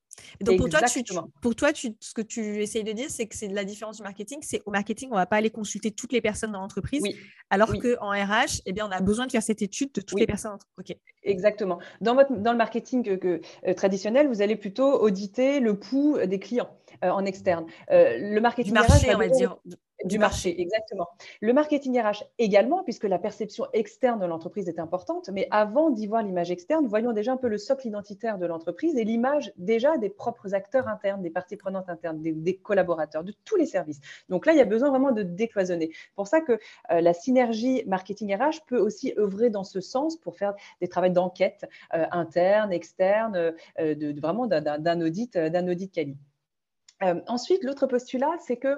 donc 0.42 0.58
pour 0.58 0.70
toi, 0.70 0.82
pour 1.42 1.56
toi 1.56 1.70
ce 1.74 2.14
que 2.14 2.22
tu 2.22 2.62
essayes 2.62 2.84
de 2.84 2.92
dire, 2.92 3.10
c'est 3.10 3.26
que 3.26 3.36
c'est 3.36 3.48
la 3.48 3.64
différence 3.64 3.98
du 3.98 4.04
marketing. 4.04 4.40
C'est 4.44 4.62
au 4.66 4.72
marketing, 4.72 5.10
on 5.10 5.16
ne 5.16 5.20
va 5.20 5.26
pas 5.26 5.38
aller 5.38 5.50
consulter 5.50 5.92
toutes 5.92 6.12
les 6.12 6.22
personnes 6.22 6.52
dans 6.52 6.62
l'entreprise, 6.62 7.04
alors 7.50 7.74
qu'en 7.74 8.10
RH, 8.10 8.62
eh 8.66 8.74
bien, 8.74 8.88
on 8.88 8.92
a 8.92 9.02
besoin 9.02 9.26
de 9.26 9.32
faire 9.32 9.44
cette 9.44 9.62
étude 9.62 9.92
de 9.94 10.02
toutes 10.02 10.20
les 10.20 10.28
personnes. 10.28 10.58
Exactement. 11.24 11.80
Dans, 12.00 12.14
votre, 12.14 12.34
dans 12.36 12.52
le 12.52 12.58
marketing 12.58 13.18
que, 13.18 13.42
euh, 13.66 13.74
traditionnel, 13.74 14.28
vous 14.28 14.42
allez 14.42 14.56
plutôt 14.56 15.02
auditer 15.02 15.60
le 15.60 15.80
pouls 15.80 16.18
des 16.26 16.40
clients 16.40 16.70
euh, 17.04 17.10
en 17.10 17.26
externe. 17.26 17.66
Euh, 17.92 18.18
le 18.20 18.40
marketing 18.40 18.74
du 18.74 18.80
marché, 18.80 19.14
on 19.14 19.18
va 19.18 19.28
dire. 19.28 19.58
Du 20.08 20.20
marché, 20.20 20.60
exactement. 20.60 21.08
Le 21.42 21.54
marketing 21.54 22.00
RH 22.00 22.24
également, 22.40 22.84
puisque 22.84 23.04
la 23.04 23.20
perception 23.20 23.66
externe 23.74 24.20
de 24.20 24.26
l'entreprise 24.26 24.68
est 24.70 24.80
importante. 24.80 25.30
Mais 25.34 25.48
avant 25.52 25.90
d'y 25.90 26.08
voir 26.08 26.24
l'image 26.24 26.52
externe, 26.52 26.88
voyons 26.88 27.14
déjà 27.14 27.34
un 27.34 27.38
peu 27.38 27.48
le 27.48 27.58
socle 27.58 27.88
identitaire 27.88 28.38
de 28.38 28.46
l'entreprise 28.46 28.98
et 28.98 29.04
l'image 29.04 29.52
déjà 29.58 29.98
des 29.98 30.10
propres 30.10 30.54
acteurs 30.54 30.88
internes, 30.88 31.22
des 31.22 31.30
parties 31.30 31.58
prenantes 31.58 31.90
internes, 31.90 32.22
des, 32.22 32.58
collaborateurs, 32.58 33.24
de 33.24 33.34
tous 33.46 33.56
les 33.56 33.66
services. 33.66 34.00
Donc 34.30 34.46
là, 34.46 34.54
il 34.54 34.58
y 34.58 34.62
a 34.62 34.66
besoin 34.66 34.90
vraiment 34.90 35.12
de 35.12 35.24
décloisonner. 35.24 35.92
pour 36.16 36.28
ça 36.28 36.42
que 36.42 36.54
euh, 36.92 37.02
la 37.02 37.14
synergie 37.14 37.84
marketing 37.86 38.36
RH 38.36 38.66
peut 38.68 38.80
aussi 38.80 39.14
œuvrer 39.18 39.50
dans 39.50 39.64
ce 39.64 39.82
sens 39.82 40.18
pour 40.18 40.38
faire 40.38 40.54
des 40.82 40.88
travaux 40.88 41.10
d'enquête 41.10 41.66
euh, 41.94 42.06
interne, 42.12 42.72
externe, 42.72 43.36
euh, 43.36 43.96
de, 43.96 44.20
vraiment 44.20 44.48
d'un 44.48 45.02
audit, 45.02 45.38
d'un 45.38 45.68
audit 45.68 45.92
quali. 45.92 46.18
Euh, 47.04 47.16
ensuite, 47.28 47.64
l'autre 47.64 47.88
postulat, 47.88 48.36
c'est 48.40 48.58
que 48.58 48.76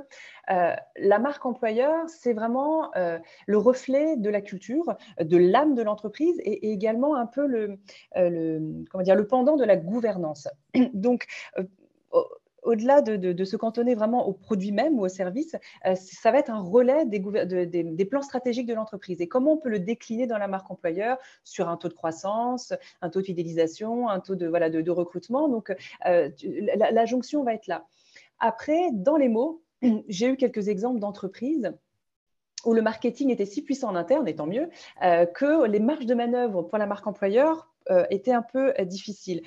euh, 0.51 0.75
la 0.97 1.19
marque 1.19 1.45
employeur, 1.45 2.09
c'est 2.09 2.33
vraiment 2.33 2.93
euh, 2.95 3.17
le 3.47 3.57
reflet 3.57 4.17
de 4.17 4.29
la 4.29 4.41
culture, 4.41 4.95
de 5.21 5.37
l'âme 5.37 5.75
de 5.75 5.81
l'entreprise 5.81 6.37
et, 6.43 6.71
également 6.71 7.15
un 7.15 7.25
peu 7.25 7.45
le, 7.45 7.79
comment 8.89 9.03
dire, 9.03 9.15
le 9.15 9.27
pendant 9.27 9.55
de 9.55 9.63
la 9.63 9.77
gouvernance. 9.77 10.47
Donc, 10.93 11.27
au-delà 12.63 13.01
de, 13.01 13.43
se 13.45 13.55
cantonner 13.55 13.95
vraiment 13.95 14.27
au 14.27 14.33
produit 14.33 14.73
même 14.73 14.99
ou 14.99 15.05
au 15.05 15.07
service, 15.07 15.55
ça 15.95 16.31
va 16.31 16.39
être 16.39 16.49
un 16.49 16.61
relais 16.61 17.05
des, 17.05 18.05
plans 18.05 18.21
stratégiques 18.21 18.67
de 18.67 18.73
l'entreprise. 18.73 19.21
Et 19.21 19.27
comment 19.27 19.53
on 19.53 19.57
peut 19.57 19.69
le 19.69 19.79
décliner 19.79 20.27
dans 20.27 20.37
la 20.37 20.47
marque 20.47 20.69
employeur 20.69 21.17
sur 21.43 21.69
un 21.69 21.77
taux 21.77 21.87
de 21.87 21.93
croissance, 21.93 22.73
un 23.01 23.09
taux 23.09 23.21
de 23.21 23.25
fidélisation, 23.25 24.09
un 24.09 24.19
taux 24.19 24.35
de, 24.35 24.91
recrutement. 24.91 25.47
Donc, 25.47 25.73
la 26.03 27.05
jonction 27.05 27.43
va 27.43 27.53
être 27.53 27.67
là. 27.67 27.85
Après, 28.39 28.89
dans 28.93 29.17
les 29.17 29.29
mots, 29.29 29.63
j'ai 30.07 30.27
eu 30.27 30.37
quelques 30.37 30.67
exemples 30.67 30.99
d'entreprises 30.99 31.71
où 32.65 32.73
le 32.73 32.81
marketing 32.81 33.29
était 33.29 33.45
si 33.45 33.63
puissant 33.63 33.89
en 33.89 33.95
interne, 33.95 34.27
et 34.27 34.35
tant 34.35 34.47
mieux, 34.47 34.69
euh, 35.03 35.25
que 35.25 35.65
les 35.65 35.79
marges 35.79 36.05
de 36.05 36.13
manœuvre 36.13 36.63
pour 36.63 36.77
la 36.77 36.85
marque 36.85 37.07
employeur 37.07 37.69
euh, 37.89 38.05
étaient 38.09 38.33
un 38.33 38.41
peu 38.41 38.73
euh, 38.77 38.85
difficiles. 38.85 39.41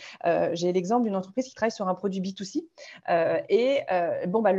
J'ai 0.52 0.72
l'exemple 0.72 1.04
d'une 1.04 1.16
entreprise 1.16 1.46
qui 1.46 1.54
travaille 1.54 1.72
sur 1.72 1.88
un 1.88 1.94
produit 1.94 2.20
B2C 2.20 2.66
et 3.48 3.80
bon, 4.28 4.42
bah, 4.42 4.52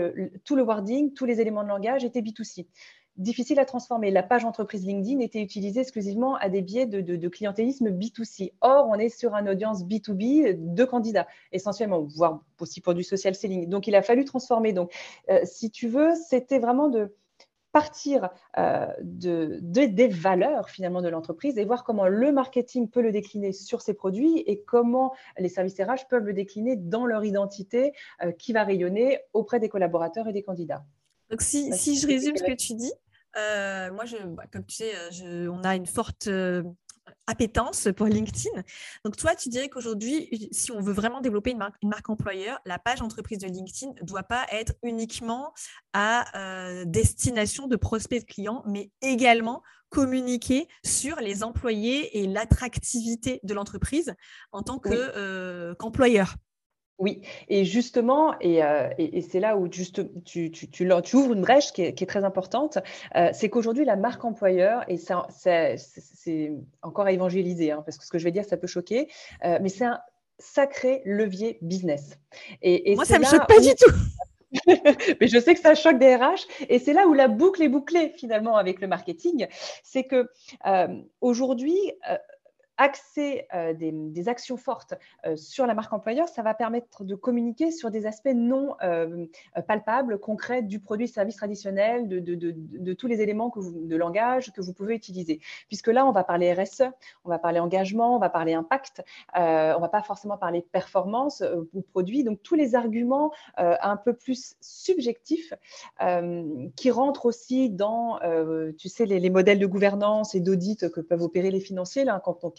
tout 0.44 0.56
le 0.56 0.63
wording, 0.63 1.13
tous 1.13 1.25
les 1.25 1.42
éléments 1.42 1.63
de 1.63 1.70
langage 1.70 2.04
étaient 2.04 2.22
B2C 2.22 2.68
difficile 3.17 3.60
à 3.60 3.65
transformer. 3.65 4.12
La 4.12 4.24
page 4.24 4.46
entreprise 4.46 4.86
LinkedIn 4.86 5.20
était 5.20 5.41
utilisée 5.41 5.82
exclusivement 5.82 6.36
à 6.36 6.50
des 6.50 6.62
biais 6.62 6.86
de, 6.86 7.27
clientélisme 7.27 7.89
B2C. 7.89 8.53
Or, 8.62 8.88
on 8.89 8.96
est 8.96 9.10
sur 9.10 9.34
une 9.36 9.50
audience 9.50 9.84
B2B 9.84 10.55
de 10.58 10.86
candidats, 10.86 11.27
essentiellement, 11.51 12.01
voire 12.01 12.43
aussi 12.60 12.82
pour 12.82 12.93
du 12.93 13.03
social 13.03 13.36
selling. 13.36 13.70
Donc, 13.70 13.88
il 13.88 13.96
a 13.96 14.01
fallu 14.01 14.25
transformer. 14.25 14.74
Donc, 14.74 14.93
euh, 15.29 15.39
si 15.43 15.72
tu 15.72 15.88
veux, 15.88 16.13
c'était 16.15 16.60
vraiment 16.60 16.89
de 16.89 17.15
partir 17.72 18.29
euh, 18.60 18.86
de, 19.01 19.60
des 19.62 20.08
valeurs 20.08 20.70
finalement 20.70 21.01
de 21.01 21.10
l'entreprise 21.10 21.58
et 21.58 21.65
voir 21.65 21.84
comment 21.84 22.08
le 22.08 22.32
marketing 22.32 22.88
peut 22.88 23.01
le 23.01 23.12
décliner 23.12 23.51
sur 23.51 23.82
ses 23.82 23.96
produits 23.96 24.43
et 24.46 24.62
comment 24.62 25.12
les 25.39 25.50
services 25.50 25.82
RH 25.82 26.08
peuvent 26.08 26.24
le 26.24 26.34
décliner 26.34 26.75
dans 26.75 27.08
leur 27.08 27.25
identité 27.25 27.93
euh, 28.22 28.32
qui 28.32 28.53
va 28.53 28.63
rayonner 28.63 29.20
auprès 29.34 29.60
des 29.60 29.70
collaborateurs 29.70 30.27
et 30.27 30.34
des 30.34 30.43
candidats. 30.43 30.86
Donc, 31.32 31.41
si, 31.41 31.74
si 31.74 31.98
je 31.98 32.05
résume 32.05 32.38
ce 32.38 32.43
que 32.43 32.53
tu 32.53 32.75
dis, 32.75 32.93
euh, 33.38 33.92
moi, 33.92 34.06
je, 34.06 34.18
bah, 34.18 34.44
comme 34.52 34.66
tu 34.66 34.75
sais, 34.75 34.94
euh, 34.96 35.48
on 35.52 35.63
a 35.63 35.75
une 35.75 35.86
forte 35.86 36.28
euh, 36.28 36.63
appétence 37.28 37.88
pour 37.96 38.08
LinkedIn. 38.08 38.62
Donc, 39.04 39.18
toi, 39.18 39.36
tu 39.36 39.50
dirais 39.50 39.70
qu'aujourd'hui, 39.70 40.50
si 40.52 40.72
on 40.72 40.82
veut 40.82 40.94
vraiment 40.94 41.22
développer 41.22 41.52
une 41.52 41.58
marque, 41.58 42.10
employeur, 42.10 42.60
la 42.66 42.80
page 42.80 43.02
entreprise 43.02 43.40
de 43.40 43.48
LinkedIn 43.48 43.94
ne 44.00 44.06
doit 44.06 44.24
pas 44.24 44.46
être 44.52 44.74
uniquement 44.84 45.54
à 45.94 46.25
destination 46.86 47.68
de 47.68 47.75
prospects 47.75 48.22
de 48.22 48.25
clients, 48.25 48.63
mais 48.68 48.92
également 49.02 49.63
communiquer 49.90 50.68
sur 50.84 51.18
les 51.18 51.44
employés 51.44 52.20
et 52.20 52.28
l'attractivité 52.28 53.40
de 53.44 53.54
l'entreprise 53.54 54.16
en 54.52 54.63
tant 54.63 54.80
qu'employeur. 54.80 56.30
Oui, 56.30 56.38
et 57.50 57.66
justement, 57.66 58.36
et, 58.40 58.64
euh, 58.64 58.90
c'est 59.30 59.40
là 59.40 59.58
où 59.58 59.72
juste, 59.72 60.02
tu, 60.24 60.52
tu, 60.52 60.90
ouvres 61.14 61.34
une 61.34 61.42
brèche 61.42 61.72
qui 61.74 61.82
est, 61.82 62.08
très 62.08 62.24
importante, 62.24 62.78
euh, 63.16 63.30
c'est 63.34 63.50
qu'aujourd'hui, 63.50 63.86
la 63.86 63.96
marque 63.96 64.24
employeur, 64.24 64.84
et 64.88 64.98
ça, 64.98 65.28
c'est 65.30 66.54
encore 66.82 67.06
à 67.06 67.12
évangéliser, 67.12 67.72
hein, 67.72 67.84
parce 67.86 67.98
que 67.98 68.06
ce 68.06 68.12
que 68.12 68.20
je 68.20 68.24
vais 68.24 68.32
dire, 68.32 68.46
ça 68.46 68.58
peut 68.58 68.68
choquer, 68.68 69.10
euh, 69.44 69.60
mais 69.62 69.70
c'est 69.70 69.86
un 69.86 70.00
sacré 70.40 71.02
levier 71.06 71.58
business. 71.62 72.18
Et, 72.62 72.96
Moi, 72.96 73.06
ça 73.06 73.16
ne 73.16 73.26
me 73.26 73.26
choque 73.26 73.48
pas 73.48 73.60
du 73.60 73.70
tout. 73.76 73.92
mais 75.20 75.28
je 75.28 75.40
sais 75.40 75.56
que 75.56 75.60
ça 75.60 75.74
choque 75.74 75.98
des 75.98 76.16
RH. 76.16 76.46
Et 76.70 76.78
c'est 76.78 76.94
là 76.94 77.08
où 77.08 77.14
la 77.14 77.28
boucle 77.28 77.64
est 77.64 77.70
bouclée 77.70 78.14
finalement 78.18 78.56
avec 78.56 78.82
le 78.82 78.88
marketing. 78.88 79.48
C'est 79.84 80.04
que 80.04 80.30
aujourd'hui, 81.22 81.78
axer 82.77 83.46
euh, 83.53 83.74
des, 83.74 84.30
actions 84.30 84.58
fortes 84.58 84.94
euh, 85.25 85.36
sur 85.36 85.68
la 85.68 85.74
marque 85.74 85.92
employeur, 85.94 86.27
ça 86.27 86.42
va 86.42 86.53
permettre 86.53 87.03
de 87.03 87.15
communiquer 87.15 87.72
sur 87.72 87.92
des 87.92 88.06
aspects 88.06 88.34
non 88.34 88.75
euh, 88.84 89.25
palpables, 89.68 90.20
concrets 90.20 90.62
du 90.62 90.80
produit 90.80 91.08
service 91.08 91.36
traditionnel, 91.36 92.08
de, 92.08 92.94
tous 92.94 93.08
les 93.08 93.22
éléments 93.22 93.53
de 93.56 93.96
langage 93.96 94.51
que 94.53 94.62
vous 94.62 94.74
pouvez 94.74 94.96
utiliser. 94.96 95.39
Puisque 95.68 95.88
là, 95.88 96.06
on 96.06 96.12
va 96.12 96.24
parler 96.24 96.53
RSE, 96.53 96.84
on 97.25 97.30
va 97.30 97.39
parler 97.39 97.60
engagement, 97.60 98.15
on 98.15 98.20
va 98.20 98.30
parler 98.30 98.53
impact, 98.53 99.03
on 99.36 99.39
ne 99.39 99.80
va 99.80 99.89
pas 99.89 100.01
forcément 100.01 100.38
parler 100.38 100.62
performance 100.62 101.44
ou 101.74 101.82
produit. 101.82 102.24
Donc, 102.24 102.42
tous 102.44 102.56
les 102.56 102.75
arguments 102.75 103.32
un 103.58 103.98
peu 103.98 104.13
plus 104.13 104.56
subjectifs 104.62 105.53
qui 106.75 106.92
rentrent 106.92 107.25
aussi 107.25 107.70
dans, 107.70 108.20
tu 108.77 108.89
sais, 108.89 109.06
les, 109.06 109.30
modèles 109.30 109.60
de 109.60 109.65
gouvernance 109.65 110.36
et 110.36 110.39
d'audit 110.39 110.89
que 110.92 111.01
peuvent 111.01 111.24
opérer 111.24 111.51
les 111.51 111.60
financiers 111.60 112.06
quand 112.24 112.44
on 112.44 112.50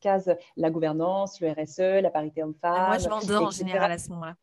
case, 0.00 0.34
la 0.56 0.70
gouvernance, 0.70 1.40
le 1.40 1.50
RSE, 1.50 2.02
la 2.02 2.10
parité 2.10 2.42
homme-femme. 2.42 2.88
Moi, 2.88 2.98
je 2.98 3.08
m'endors 3.08 3.48
en 3.48 3.50
général 3.50 3.92
à 3.92 3.98
ce 3.98 4.10
moment-là. 4.10 4.34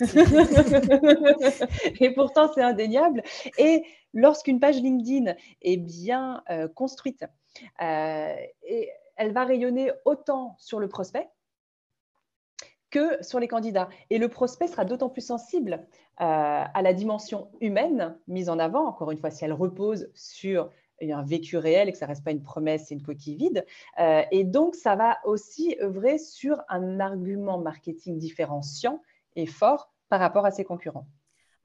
et 2.00 2.10
pourtant, 2.14 2.50
c'est 2.52 2.62
indéniable. 2.62 3.22
Et 3.58 3.84
lorsqu'une 4.12 4.60
page 4.60 4.80
LinkedIn 4.80 5.34
est 5.62 5.76
bien 5.76 6.42
euh, 6.50 6.68
construite, 6.68 7.24
euh, 7.80 8.34
et 8.62 8.90
elle 9.16 9.32
va 9.32 9.44
rayonner 9.44 9.92
autant 10.04 10.56
sur 10.58 10.80
le 10.80 10.88
prospect 10.88 11.28
que 12.90 13.22
sur 13.22 13.40
les 13.40 13.48
candidats. 13.48 13.88
Et 14.10 14.18
le 14.18 14.28
prospect 14.28 14.68
sera 14.68 14.84
d'autant 14.84 15.08
plus 15.08 15.26
sensible 15.26 15.86
euh, 16.20 16.20
à 16.20 16.82
la 16.82 16.92
dimension 16.92 17.50
humaine 17.60 18.16
mise 18.28 18.48
en 18.48 18.58
avant, 18.58 18.86
encore 18.86 19.10
une 19.10 19.18
fois, 19.18 19.30
si 19.30 19.44
elle 19.44 19.52
repose 19.52 20.10
sur 20.14 20.70
un 21.12 21.22
vécu 21.22 21.56
réel 21.56 21.88
et 21.88 21.92
que 21.92 21.98
ça 21.98 22.06
reste 22.06 22.24
pas 22.24 22.30
une 22.30 22.42
promesse 22.42 22.90
et 22.90 22.94
une 22.94 23.02
coquille 23.02 23.36
vide. 23.36 23.64
Euh, 23.98 24.22
et 24.30 24.44
donc, 24.44 24.74
ça 24.74 24.96
va 24.96 25.18
aussi 25.24 25.76
œuvrer 25.80 26.18
sur 26.18 26.60
un 26.68 27.00
argument 27.00 27.58
marketing 27.58 28.18
différenciant 28.18 29.02
et 29.36 29.46
fort 29.46 29.92
par 30.08 30.20
rapport 30.20 30.46
à 30.46 30.50
ses 30.50 30.64
concurrents. 30.64 31.06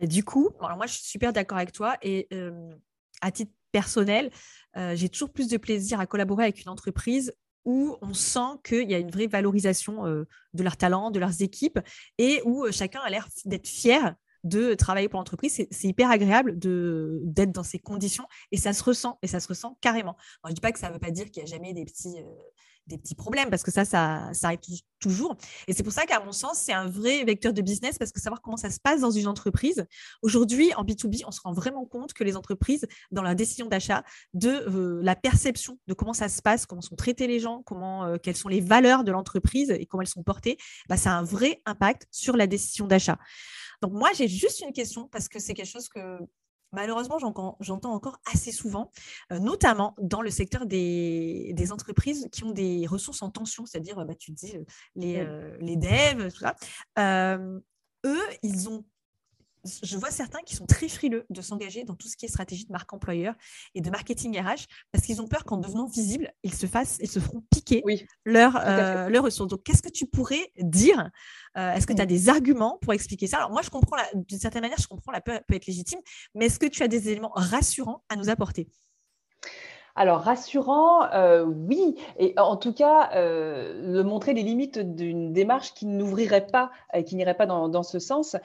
du 0.02 0.24
coup, 0.24 0.50
moi, 0.60 0.86
je 0.86 0.94
suis 0.94 1.04
super 1.04 1.34
d'accord 1.34 1.58
avec 1.58 1.72
toi. 1.72 1.96
Et 2.02 2.28
euh, 2.34 2.74
à 3.22 3.32
titre 3.32 3.52
personnel, 3.72 4.32
j'ai 4.76 5.10
toujours 5.10 5.30
plus 5.30 5.48
de 5.48 5.58
plaisir 5.58 6.00
à 6.00 6.08
collaborer 6.08 6.46
avec 6.46 6.62
une 6.64 6.70
entreprise 6.70 7.34
où 7.66 7.98
on 8.02 8.14
sent 8.14 8.58
qu'il 8.64 8.90
y 8.90 8.96
a 8.96 8.98
une 8.98 9.12
vraie 9.12 9.28
valorisation 9.28 10.06
de 10.06 10.64
leurs 10.64 10.78
talents, 10.78 11.12
de 11.12 11.20
leurs 11.20 11.44
équipes, 11.44 11.80
et 12.18 12.42
où 12.46 12.66
chacun 12.72 13.02
a 13.02 13.10
l'air 13.10 13.28
d'être 13.46 13.68
fier 13.68 14.16
de 14.44 14.74
travailler 14.74 15.10
pour 15.10 15.20
l'entreprise. 15.20 15.66
C'est 15.70 15.88
hyper 15.88 16.10
agréable 16.10 16.58
d'être 16.58 17.52
dans 17.52 17.64
ces 17.64 17.80
conditions 17.80 18.26
et 18.52 18.58
ça 18.58 18.74
se 18.74 18.84
ressent, 18.84 19.18
et 19.22 19.28
ça 19.28 19.40
se 19.40 19.48
ressent 19.48 19.78
carrément. 19.82 20.16
je 20.46 20.50
ne 20.50 20.56
dis 20.56 20.62
pas 20.62 20.72
que 20.72 20.80
ça 20.80 20.90
ne 20.90 20.94
veut 20.94 21.00
pas 21.00 21.12
dire 21.12 21.30
qu'il 21.32 21.44
n'y 21.44 21.50
a 21.50 21.52
jamais 21.52 21.74
des 21.74 21.86
petits, 21.86 22.20
euh, 22.20 22.24
des 22.90 22.98
petits 22.98 23.16
problèmes, 23.16 23.50
parce 23.50 23.64
que 23.64 23.72
ça, 23.72 23.86
ça, 23.86 24.32
arrive 24.44 24.60
toujours. 25.00 25.38
Et 25.68 25.74
c'est 25.74 25.84
pour 25.84 25.94
ça 25.94 26.06
qu'à 26.06 26.20
mon 26.20 26.34
sens, 26.34 26.58
c'est 26.58 26.74
un 26.74 26.88
vrai 26.88 27.24
vecteur 27.24 27.54
de 27.54 27.62
business, 27.62 27.98
parce 27.98 28.12
que 28.12 28.20
savoir 28.20 28.42
comment 28.42 28.58
ça 28.58 28.70
se 28.70 28.80
passe 28.80 29.00
dans 29.00 29.12
une 29.12 29.28
entreprise, 29.28 29.86
aujourd'hui, 30.22 30.74
en 30.74 30.84
B2B, 30.84 31.24
on 31.26 31.32
se 31.32 31.40
rend 31.42 31.54
vraiment 31.54 31.86
compte 31.86 32.14
que 32.14 32.24
les 32.24 32.36
entreprises, 32.36 32.86
dans 33.12 33.22
leur 33.22 33.36
décision 33.36 33.68
d'achat, 33.68 34.04
de 34.34 34.50
euh, 34.50 35.00
la 35.04 35.16
perception 35.16 35.80
de 35.88 35.94
comment 35.94 36.14
ça 36.14 36.28
se 36.28 36.42
passe, 36.42 36.66
comment 36.66 36.82
sont 36.82 36.96
traités 36.96 37.28
les 37.28 37.40
gens, 37.40 37.62
comment, 37.66 38.06
euh, 38.06 38.18
quelles 38.18 38.36
sont 38.36 38.50
les 38.50 38.62
valeurs 38.62 39.04
de 39.04 39.12
l'entreprise 39.12 39.72
et 39.72 39.86
comment 39.86 40.02
elles 40.02 40.08
sont 40.08 40.24
portées, 40.24 40.58
bah, 40.90 40.98
ça 40.98 41.12
a 41.12 41.14
un 41.14 41.24
vrai 41.24 41.62
impact 41.66 42.08
sur 42.12 42.36
la 42.36 42.48
décision 42.48 42.88
d'achat. 42.88 43.20
Donc 43.82 43.94
moi, 43.94 44.10
j'ai 44.14 44.28
juste 44.28 44.62
une 44.62 44.74
question 44.74 45.08
parce 45.08 45.30
que 45.30 45.40
c'est 45.40 45.54
quelque 45.54 45.72
chose 45.72 45.90
que 45.90 46.20
malheureusement 46.72 47.18
j'entends 47.20 47.94
encore 47.94 48.20
assez 48.32 48.52
souvent, 48.52 48.92
euh, 49.32 49.40
notamment 49.40 49.96
dans 50.02 50.22
le 50.22 50.30
secteur 50.30 50.66
des, 50.66 51.54
entreprises 51.72 52.28
qui 52.32 52.44
ont 52.44 52.52
des 52.52 52.86
ressources 52.88 53.22
en 53.22 53.30
tension, 53.30 53.66
c'est-à-dire, 53.66 54.04
bah, 54.06 54.16
tu 54.16 54.32
dis, 54.32 54.56
euh, 54.56 54.64
les, 54.96 55.18
euh, 55.20 55.58
les 55.60 55.76
devs, 55.76 56.32
tout 56.32 56.40
ça. 56.40 56.56
eux, 58.06 58.24
ils 58.44 58.70
ont 58.70 58.86
je 59.84 59.98
vois 59.98 60.12
certains 60.12 60.40
qui 60.46 60.56
sont 60.56 60.66
très 60.66 60.88
frileux 60.88 61.26
de 61.30 61.42
s'engager 61.42 61.84
dans 61.84 61.96
tout 61.96 62.08
ce 62.08 62.16
qui 62.16 62.26
est 62.26 62.30
stratégie 62.30 62.66
de 62.66 62.72
marque 62.72 62.92
employeur 62.94 63.36
et 63.76 63.82
de 63.82 63.90
marketing 63.90 64.40
RH 64.40 64.66
parce 64.92 65.06
qu'ils 65.06 65.22
ont 65.22 65.28
peur 65.28 65.46
qu'en 65.46 65.58
devenant 65.58 65.88
visibles, 65.88 66.32
ils 66.44 66.54
se 66.54 66.66
fassent, 66.66 66.98
ils 67.02 67.10
se 67.10 67.20
feront 67.20 67.44
piquer 67.52 67.84
leurs 68.26 68.54
leur 68.54 68.56
euh, 68.58 69.22
ressources. 69.22 69.50
Donc, 69.50 69.64
qu'est-ce 69.64 69.82
que 69.82 69.90
tu 69.90 70.06
pourrais 70.06 70.52
dire 70.60 71.10
euh, 71.58 71.74
Est-ce 71.74 71.88
que 71.88 71.94
tu 71.94 72.02
as 72.02 72.06
des 72.06 72.30
arguments 72.30 72.78
pour 72.82 72.94
expliquer 72.94 73.28
ça? 73.28 73.38
Alors, 73.38 73.52
moi, 73.52 73.62
je 73.62 73.70
comprends, 73.70 73.98
d'une 74.14 74.40
certaine 74.40 74.62
manière, 74.62 74.80
je 74.80 74.88
comprends, 74.88 75.12
la 75.12 75.22
peur 75.22 75.42
peut 75.48 75.56
être 75.56 75.68
légitime, 75.68 76.00
mais 76.36 76.46
est-ce 76.46 76.60
que 76.60 76.68
tu 76.68 76.84
as 76.84 76.88
des 76.88 77.10
éléments 77.10 77.32
rassurants 77.36 78.04
à 78.10 78.16
nous 78.16 78.30
apporter? 78.30 78.68
Alors, 79.96 80.22
rassurant, 80.22 81.10
euh, 81.14 81.44
oui. 81.46 81.96
Et 82.18 82.34
en 82.38 82.56
tout 82.56 82.74
cas, 82.74 83.10
de 83.16 84.02
montrer 84.02 84.34
les 84.34 84.44
limites 84.44 84.80
d'une 84.80 85.34
démarche 85.34 85.74
qui 85.74 85.86
n'ouvrirait 85.86 86.48
pas 86.48 86.72
et 86.94 87.04
qui 87.04 87.16
n'irait 87.16 87.36
pas 87.36 87.46
dans 87.46 87.84
ce 87.84 88.00
sens 88.00 88.36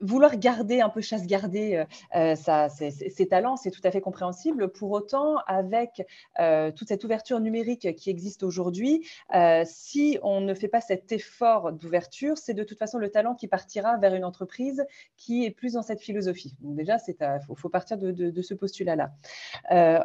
vouloir 0.00 0.36
garder 0.36 0.80
un 0.80 0.88
peu 0.88 1.00
chasse 1.00 1.26
gardée 1.26 1.84
euh, 2.14 2.34
ça, 2.34 2.68
ses 2.68 3.26
talents, 3.26 3.56
c'est 3.56 3.70
tout 3.70 3.80
à 3.84 3.90
fait 3.90 4.00
compréhensible. 4.00 4.68
Pour 4.68 4.90
autant, 4.90 5.36
avec 5.46 6.06
euh, 6.38 6.70
toute 6.72 6.88
cette 6.88 7.04
ouverture 7.04 7.40
numérique 7.40 7.94
qui 7.96 8.10
existe 8.10 8.42
aujourd'hui, 8.42 9.06
euh, 9.34 9.62
si 9.66 10.18
on 10.22 10.40
ne 10.40 10.54
fait 10.54 10.68
pas 10.68 10.80
cet 10.80 11.12
effort 11.12 11.72
d'ouverture, 11.72 12.38
c'est 12.38 12.54
de 12.54 12.64
toute 12.64 12.78
façon 12.78 12.98
le 12.98 13.10
talent 13.10 13.34
qui 13.34 13.48
partira 13.48 13.96
vers 13.98 14.14
une 14.14 14.24
entreprise 14.24 14.84
qui 15.16 15.44
est 15.44 15.50
plus 15.50 15.74
dans 15.74 15.82
cette 15.82 16.00
philosophie. 16.00 16.54
Donc 16.60 16.76
déjà, 16.76 16.96
il 17.06 17.40
faut, 17.46 17.54
faut, 17.54 17.68
partir 17.68 17.98
de, 17.98 18.10
de, 18.10 18.42
ce 18.42 18.54
postulat-là. 18.54 19.12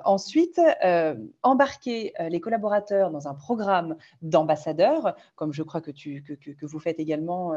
ensuite, 0.04 0.60
embarquer 1.44 2.14
les 2.30 2.40
collaborateurs 2.40 3.12
dans 3.12 3.28
un 3.28 3.34
programme 3.34 3.96
d'ambassadeurs, 4.22 5.16
comme 5.36 5.54
je 5.54 5.64
crois 5.64 5.82
que, 5.82 5.92
tu, 5.92 6.24
que, 6.24 6.34
que 6.34 6.66
vous 6.66 6.80
faites 6.80 7.00
également, 7.00 7.54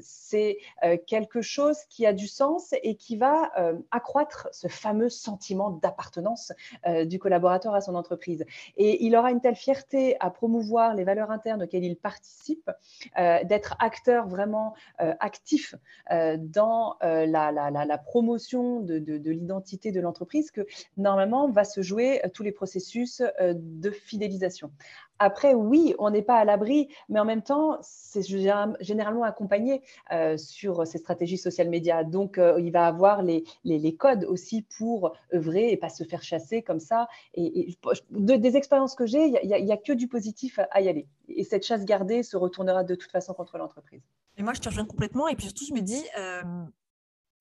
c'est 0.00 0.58
quelque 1.06 1.33
chose 1.42 1.78
qui 1.88 2.06
a 2.06 2.12
du 2.12 2.26
sens 2.26 2.74
et 2.82 2.96
qui 2.96 3.16
va 3.16 3.52
euh, 3.58 3.78
accroître 3.90 4.48
ce 4.52 4.68
fameux 4.68 5.08
sentiment 5.08 5.70
d'appartenance 5.70 6.52
euh, 6.86 7.04
du 7.04 7.18
collaborateur 7.18 7.74
à 7.74 7.80
son 7.80 7.94
entreprise. 7.94 8.44
Et 8.76 9.04
il 9.04 9.16
aura 9.16 9.30
une 9.30 9.40
telle 9.40 9.56
fierté 9.56 10.16
à 10.20 10.30
promouvoir 10.30 10.94
les 10.94 11.04
valeurs 11.04 11.30
internes 11.30 11.62
auxquelles 11.62 11.84
il 11.84 11.96
participe, 11.96 12.70
euh, 13.18 13.42
d'être 13.44 13.76
acteur 13.78 14.28
vraiment 14.28 14.74
actif 14.98 15.74
dans 16.08 16.96
la, 17.00 17.98
promotion 18.04 18.80
de 18.80 19.30
l'identité 19.30 19.92
de 19.92 20.00
l'entreprise 20.00 20.50
que 20.50 20.66
normalement 20.96 21.48
va 21.48 21.64
se 21.64 21.82
jouer 21.82 22.20
tous 22.32 22.42
les 22.42 22.52
processus 22.52 23.22
de 23.40 23.90
fidélisation. 23.90 24.70
Après, 25.18 25.54
oui, 25.54 25.94
on 25.98 26.10
n'est 26.10 26.22
pas 26.22 26.36
à 26.36 26.44
l'abri, 26.44 26.88
mais 27.08 27.20
en 27.20 27.24
même 27.24 27.42
temps, 27.42 27.78
c'est 27.82 28.22
généralement 28.22 29.22
accompagné 29.22 29.82
euh, 30.12 30.36
sur 30.36 30.86
ces 30.86 30.98
stratégies 30.98 31.38
social 31.38 31.68
médias. 31.68 32.02
Donc, 32.02 32.38
euh, 32.38 32.60
il 32.60 32.72
va 32.72 32.86
avoir 32.86 33.22
les, 33.22 33.44
codes 33.96 34.24
aussi 34.24 34.62
pour 34.62 35.16
œuvrer 35.32 35.70
et 35.70 35.76
pas 35.76 35.88
se 35.88 36.04
faire 36.04 36.22
chasser 36.22 36.62
comme 36.62 36.80
ça. 36.80 37.08
Et, 37.34 37.76
des 38.10 38.56
expériences 38.56 38.94
que 38.94 39.06
j'ai, 39.06 39.26
il 39.26 39.64
n'y 39.64 39.72
a, 39.72 39.76
que 39.76 39.92
du 39.92 40.08
positif 40.08 40.58
à 40.70 40.80
y 40.80 40.88
aller. 40.88 41.06
Et 41.28 41.44
cette 41.44 41.64
chasse 41.64 41.84
gardée 41.84 42.22
se 42.22 42.36
retournera 42.36 42.82
de 42.82 42.94
toute 42.94 43.10
façon 43.10 43.34
contre 43.34 43.56
l'entreprise. 43.56 44.02
Et 44.36 44.42
moi, 44.42 44.52
je 44.52 44.60
te 44.60 44.68
rejoins 44.68 44.84
complètement. 44.84 45.28
Et 45.28 45.36
puis 45.36 45.46
surtout, 45.46 45.64
je 45.64 45.74
me 45.74 45.80
dis, 45.80 46.02
euh, 46.18 46.42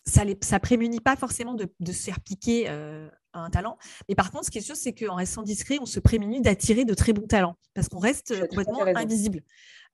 ça 0.05 0.25
ne 0.25 0.59
prémunit 0.59 0.99
pas 0.99 1.15
forcément 1.15 1.55
de, 1.55 1.67
de 1.79 1.91
se 1.91 2.03
faire 2.03 2.19
piquer 2.19 2.69
un 3.33 3.49
talent. 3.49 3.77
Mais 4.07 4.15
par 4.15 4.31
contre, 4.31 4.45
ce 4.45 4.51
qui 4.51 4.59
est 4.59 4.61
sûr, 4.61 4.75
c'est 4.75 4.93
qu'en 4.93 5.15
restant 5.15 5.43
discret, 5.43 5.77
on 5.81 5.85
se 5.85 5.99
prémunit 5.99 6.41
d'attirer 6.41 6.85
de 6.85 6.93
très 6.93 7.13
bons 7.13 7.27
talents 7.27 7.55
parce 7.73 7.89
qu'on 7.89 7.99
reste 7.99 8.47
complètement 8.47 8.85
invisible. 8.95 9.41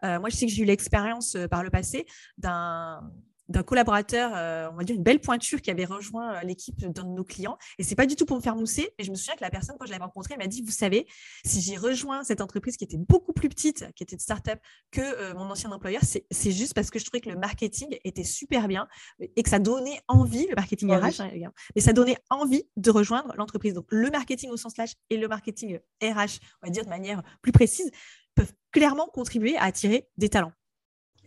Euh, 0.04 0.20
moi, 0.20 0.30
je 0.30 0.36
sais 0.36 0.46
que 0.46 0.52
j'ai 0.52 0.64
eu 0.64 0.66
l'expérience 0.66 1.36
euh, 1.36 1.48
par 1.48 1.64
le 1.64 1.70
passé 1.70 2.06
d'un 2.38 3.02
d'un 3.50 3.64
collaborateur, 3.64 4.32
euh, 4.36 4.70
on 4.72 4.76
va 4.76 4.84
dire 4.84 4.96
une 4.96 5.04
belle 5.04 5.20
pointure 5.20 5.62
qui 5.62 5.72
avait 5.72 5.86
rejoint 5.86 6.36
euh, 6.36 6.42
l'équipe 6.42 6.78
d'un 6.78 7.04
de 7.04 7.10
nos 7.10 7.24
clients. 7.24 7.58
Et 7.80 7.84
c'est 7.84 7.96
pas 7.96 8.06
du 8.06 8.16
tout 8.16 8.26
pour 8.26 8.38
me 8.38 8.42
faire 8.42 8.56
mousser, 8.56 8.90
mais 8.98 9.04
je 9.04 9.10
me 9.10 9.16
souviens 9.16 9.36
que 9.36 9.44
la 9.44 9.50
personne, 9.50 9.76
quand 9.80 9.86
je 9.86 9.92
l'avais 9.92 10.04
rencontrée, 10.04 10.38
m'a 10.38 10.48
dit, 10.48 10.62
vous 10.62 10.72
savez, 10.72 11.08
si 11.44 11.60
j'ai 11.62 11.76
rejoint 11.76 12.24
cette 12.24 12.42
entreprise 12.42 12.78
qui 12.78 12.84
était 12.84 12.98
beaucoup 12.98 13.34
plus 13.34 13.50
petite, 13.50 13.92
qui 13.96 14.04
était 14.04 14.16
de 14.16 14.22
start-up 14.22 14.60
que 14.92 15.02
euh, 15.02 15.34
mon 15.34 15.50
ancien 15.50 15.72
employeur, 15.72 16.02
c'est 16.04 16.52
juste 16.52 16.74
parce 16.74 16.92
que 16.92 17.00
je 17.00 17.06
trouvais 17.06 17.22
que 17.22 17.30
le 17.30 17.38
marketing 17.38 17.98
était 18.04 18.24
super 18.24 18.68
bien 18.68 18.88
et 19.20 19.44
que 19.44 19.50
ça 19.50 19.60
donnait 19.60 20.00
envie, 20.08 20.48
le 20.48 20.56
marketing 20.56 20.92
RH, 20.92 21.22
hein, 21.22 21.52
mais 21.76 21.82
ça 21.82 21.94
donnait 21.94 22.18
envie 22.30 22.64
de 22.78 22.92
rejoindre 22.92 23.34
l'entreprise. 23.36 23.74
Donc 23.74 23.88
le 23.90 24.10
marketing 24.12 24.52
au 24.52 24.58
sens 24.58 24.78
large 24.78 24.94
et 25.10 25.18
le 25.18 25.28
marketing 25.28 25.80
RH, 26.04 26.40
on 26.62 26.68
va 26.68 26.70
dire 26.70 26.84
de 26.84 26.90
manière 26.90 27.24
plus 27.42 27.52
précise, 27.52 27.90
peuvent 28.36 28.54
clairement 28.72 29.08
contribuer 29.08 29.58
à 29.58 29.64
attirer 29.64 30.08
des 30.18 30.30
talents. 30.30 30.54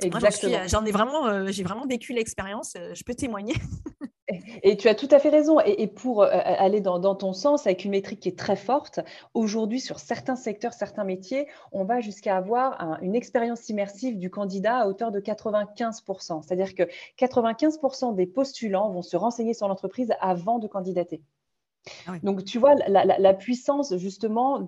Exactement. 0.02 0.58
J'en 0.66 0.84
ai 0.84 0.90
vraiment, 0.90 1.26
euh, 1.26 1.46
j'ai 1.48 1.62
vraiment 1.62 1.86
vécu 1.86 2.12
l'expérience. 2.12 2.74
Euh, 2.76 2.94
je 2.94 3.04
peux 3.04 3.14
témoigner. 3.14 3.54
Et 4.62 4.76
tu 4.76 4.88
as 4.88 4.94
tout 4.94 5.08
à 5.10 5.18
fait 5.18 5.28
raison. 5.28 5.60
Et, 5.60 5.86
pour 5.86 6.22
euh, 6.22 6.28
aller 6.30 6.80
dans, 6.80 7.14
ton 7.14 7.32
sens, 7.32 7.66
avec 7.66 7.84
une 7.84 7.90
métrique 7.90 8.20
qui 8.20 8.28
est 8.28 8.38
très 8.38 8.56
forte, 8.56 9.00
aujourd'hui, 9.34 9.80
sur 9.80 9.98
certains 9.98 10.36
secteurs, 10.36 10.72
certains 10.72 11.04
métiers, 11.04 11.48
on 11.72 11.84
va 11.84 12.00
jusqu'à 12.00 12.36
avoir 12.36 12.98
une 13.02 13.14
expérience 13.14 13.68
immersive 13.68 14.18
du 14.18 14.30
candidat 14.30 14.78
à 14.78 14.86
hauteur 14.86 15.10
de 15.10 15.20
95%. 15.20 16.42
C'est-à-dire 16.42 16.74
que 16.74 16.84
95% 17.18 18.14
des 18.14 18.26
postulants 18.26 18.90
vont 18.90 19.02
se 19.02 19.16
renseigner 19.16 19.54
sur 19.54 19.68
l'entreprise 19.68 20.12
avant 20.20 20.58
de 20.58 20.66
candidater. 20.66 21.20
Ah 22.07 22.12
Donc, 22.23 22.45
tu 22.45 22.59
vois, 22.59 22.75
la, 22.75 23.35
puissance 23.35 23.97
justement 23.97 24.61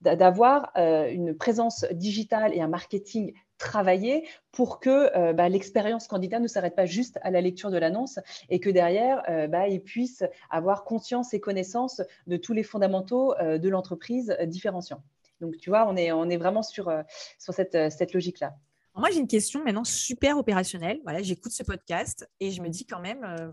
d'avoir 0.00 0.72
de, 0.76 1.10
une 1.10 1.34
présence 1.34 1.84
digitale 1.92 2.54
et 2.54 2.60
un 2.60 2.68
marketing 2.68 3.34
travailler 3.62 4.26
pour 4.50 4.80
que 4.80 5.16
euh, 5.16 5.32
bah, 5.32 5.48
l'expérience 5.48 6.08
candidat 6.08 6.40
ne 6.40 6.48
s'arrête 6.48 6.74
pas 6.74 6.84
juste 6.84 7.18
à 7.22 7.30
la 7.30 7.40
lecture 7.40 7.70
de 7.70 7.78
l'annonce 7.78 8.18
et 8.50 8.60
que 8.60 8.68
derrière, 8.68 9.22
euh, 9.28 9.46
bah, 9.46 9.68
il 9.68 9.80
puisse 9.80 10.24
avoir 10.50 10.84
conscience 10.84 11.32
et 11.32 11.40
connaissance 11.40 12.02
de 12.26 12.36
tous 12.36 12.52
les 12.52 12.64
fondamentaux 12.64 13.34
euh, 13.38 13.58
de 13.58 13.68
l'entreprise 13.68 14.36
différenciants. 14.46 15.02
Donc, 15.40 15.56
tu 15.56 15.70
vois, 15.70 15.86
on 15.88 15.96
est, 15.96 16.12
on 16.12 16.28
est 16.28 16.36
vraiment 16.36 16.62
sur, 16.62 16.92
sur 17.38 17.52
cette, 17.52 17.90
cette 17.90 18.12
logique-là. 18.12 18.54
Moi, 18.94 19.10
j'ai 19.10 19.18
une 19.18 19.26
question 19.26 19.64
maintenant 19.64 19.84
super 19.84 20.38
opérationnelle. 20.38 21.00
Voilà, 21.02 21.22
j'écoute 21.22 21.52
ce 21.52 21.62
podcast 21.62 22.28
et 22.38 22.50
je 22.52 22.62
me 22.62 22.68
dis 22.68 22.84
quand 22.84 23.00
même, 23.00 23.52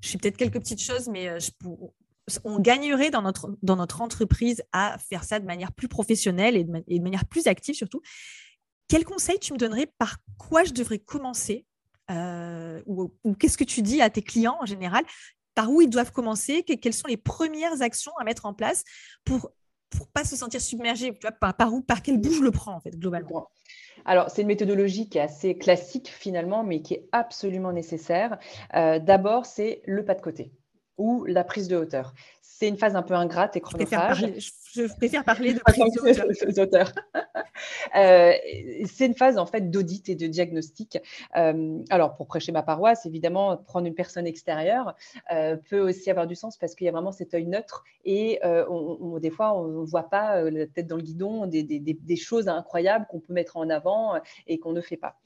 je 0.00 0.08
fais 0.08 0.18
peut-être 0.18 0.36
quelques 0.36 0.58
petites 0.58 0.82
choses, 0.82 1.08
mais 1.08 1.38
je, 1.38 1.50
on 2.44 2.58
gagnerait 2.60 3.10
dans 3.10 3.22
notre, 3.22 4.00
entreprise 4.00 4.62
à 4.72 4.96
faire 4.98 5.24
ça 5.24 5.40
de 5.40 5.46
manière 5.46 5.72
plus 5.72 5.88
professionnelle 5.88 6.56
et 6.56 6.64
de 6.64 7.02
manière 7.02 7.26
plus 7.26 7.46
active 7.46 7.74
surtout. 7.74 8.00
Quel 8.88 9.04
conseil 9.04 9.38
tu 9.38 9.52
me 9.52 9.58
donnerais 9.58 9.86
par 9.98 10.16
quoi 10.38 10.64
je 10.64 10.72
devrais 10.72 10.98
commencer 10.98 11.66
euh, 12.10 12.82
ou, 12.86 13.12
qu'est-ce 13.38 13.58
que 13.58 13.64
tu 13.64 13.82
dis 13.82 14.00
à 14.00 14.08
tes 14.08 14.22
clients 14.22 14.56
en 14.60 14.66
général? 14.66 15.04
Par 15.54 15.70
où 15.70 15.82
ils 15.82 15.90
doivent 15.90 16.12
commencer? 16.12 16.62
Quelles 16.62 16.94
sont 16.94 17.08
les 17.08 17.16
premières 17.16 17.82
actions 17.82 18.12
à 18.18 18.24
mettre 18.24 18.46
en 18.46 18.54
place 18.54 18.84
pour 19.24 19.50
pour 19.90 20.06
pas 20.08 20.22
se 20.24 20.36
sentir 20.36 20.60
submergé 20.60 21.14
tu 21.14 21.26
vois, 21.40 21.52
par, 21.52 21.72
où, 21.72 21.80
par 21.80 22.02
quel 22.02 22.18
bout 22.18 22.32
je 22.32 22.42
le 22.42 22.50
prends 22.50 22.74
en 22.74 22.80
fait 22.80 22.96
globalement? 22.98 23.48
Alors, 24.04 24.30
c'est 24.30 24.42
une 24.42 24.48
méthodologie 24.48 25.08
qui 25.08 25.18
est 25.18 25.22
assez 25.22 25.56
classique 25.56 26.08
finalement, 26.08 26.62
mais 26.62 26.82
qui 26.82 26.94
est 26.94 27.08
absolument 27.12 27.72
nécessaire. 27.72 28.38
Euh, 28.74 28.98
d'abord, 28.98 29.46
c'est 29.46 29.82
le 29.86 30.04
pas 30.04 30.14
de 30.14 30.20
côté. 30.20 30.52
Ou 30.98 31.24
la 31.24 31.44
prise 31.44 31.68
de 31.68 31.76
hauteur. 31.76 32.14
C'est 32.42 32.68
une 32.68 32.76
phase 32.76 32.96
un 32.96 33.02
peu 33.02 33.14
ingrate 33.14 33.56
et 33.56 33.60
chronophage. 33.60 34.26
Je 34.74 34.82
préfère 34.96 35.24
parler, 35.24 35.54
de 35.68 36.60
hauteur. 36.60 36.92
Euh, 37.96 38.32
c'est 38.84 39.06
une 39.06 39.14
phase 39.14 39.38
en 39.38 39.46
fait 39.46 39.70
d'audit 39.70 40.08
et 40.08 40.14
de 40.14 40.26
diagnostic. 40.26 40.98
Euh, 41.36 41.78
alors 41.90 42.16
pour 42.16 42.26
prêcher 42.26 42.52
ma 42.52 42.62
paroisse, 42.62 43.06
évidemment, 43.06 43.56
prendre 43.56 43.86
une 43.86 43.94
personne 43.94 44.26
extérieure 44.26 44.94
euh, 45.32 45.56
peut 45.56 45.80
aussi 45.80 46.10
avoir 46.10 46.26
du 46.26 46.34
sens 46.34 46.56
parce 46.56 46.74
qu'il 46.74 46.84
y 46.84 46.88
a 46.88 46.92
vraiment 46.92 47.12
cet 47.12 47.32
œil 47.34 47.46
neutre 47.46 47.84
et 48.04 48.40
on, 48.42 49.18
des 49.20 49.30
fois 49.30 49.56
on 49.56 49.82
ne 49.82 49.86
voit 49.86 50.10
pas 50.10 50.50
la 50.50 50.66
tête 50.66 50.86
dans 50.86 50.96
le 50.96 51.02
guidon 51.02 51.46
des, 51.46 51.62
des 51.62 52.16
choses 52.16 52.48
incroyables 52.48 53.06
qu'on 53.08 53.20
peut 53.20 53.32
mettre 53.32 53.56
en 53.56 53.68
avant 53.70 54.14
et 54.46 54.58
qu'on 54.58 54.72
ne 54.72 54.80
fait 54.80 54.96
pas. 54.96 55.16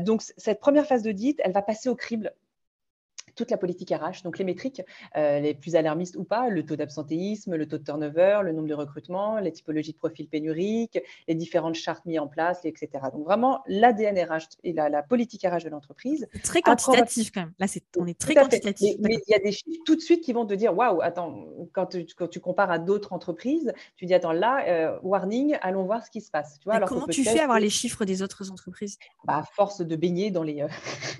donc 0.00 0.22
cette 0.22 0.60
première 0.60 0.86
phase 0.86 1.02
d'audit, 1.02 1.40
elle 1.44 1.52
va 1.52 1.62
passer 1.62 1.88
au 1.88 1.94
crible 1.94 2.34
toute 3.34 3.50
la 3.50 3.56
politique 3.56 3.90
RH, 3.90 4.22
donc 4.24 4.38
les 4.38 4.44
métriques, 4.44 4.82
euh, 5.16 5.40
les 5.40 5.54
plus 5.54 5.76
alarmistes 5.76 6.16
ou 6.16 6.24
pas, 6.24 6.48
le 6.48 6.64
taux 6.64 6.76
d'absentéisme, 6.76 7.56
le 7.56 7.66
taux 7.66 7.78
de 7.78 7.84
turnover, 7.84 8.40
le 8.42 8.52
nombre 8.52 8.68
de 8.68 8.74
recrutements, 8.74 9.38
les 9.38 9.52
typologies 9.52 9.92
de 9.92 9.98
profils 9.98 10.28
pénuriques, 10.28 11.00
les 11.28 11.34
différentes 11.34 11.74
chartes 11.74 12.04
mises 12.06 12.18
en 12.18 12.28
place, 12.28 12.60
etc. 12.64 12.88
Donc 13.12 13.24
vraiment 13.24 13.62
l'ADN 13.66 14.18
RH 14.18 14.56
et 14.62 14.72
la, 14.72 15.02
politique 15.02 15.42
RH 15.42 15.64
de 15.64 15.70
l'entreprise. 15.70 16.28
Très 16.42 16.62
quantitatif 16.62 17.30
quand 17.32 17.40
même. 17.40 17.52
Là, 17.58 17.66
on 17.98 18.06
est 18.06 18.18
très 18.18 18.34
quantitatif. 18.34 18.96
Mais, 19.00 19.18
il 19.26 19.30
y 19.30 19.34
a 19.34 19.38
des 19.38 19.52
chiffres 19.52 19.82
tout 19.84 19.96
de 19.96 20.00
suite 20.00 20.22
qui 20.22 20.32
vont 20.32 20.46
te 20.46 20.54
dire, 20.54 20.76
waouh, 20.76 21.00
attends, 21.02 21.46
quand 21.72 21.86
tu, 21.86 22.06
quand 22.16 22.28
tu, 22.28 22.40
compares 22.40 22.70
à 22.70 22.78
d'autres 22.78 23.12
entreprises, 23.12 23.72
tu 23.96 24.06
dis, 24.06 24.14
attends, 24.14 24.32
là, 24.32 24.64
euh, 24.68 24.98
warning, 25.02 25.56
allons 25.62 25.84
voir 25.84 26.04
ce 26.04 26.10
qui 26.10 26.20
se 26.20 26.30
passe. 26.30 26.58
Tu 26.60 26.64
vois, 26.64 26.74
alors 26.74 26.88
comment 26.88 27.06
tu 27.06 27.24
fais 27.24 27.40
avoir 27.40 27.60
les 27.60 27.70
chiffres 27.70 28.04
des 28.04 28.22
autres 28.22 28.50
entreprises? 28.50 28.98
Bah, 29.24 29.38
À 29.38 29.42
force 29.42 29.80
de 29.80 29.96
baigner 29.96 30.30
dans 30.30 30.42
les... 30.42 30.62
Euh, 30.62 30.68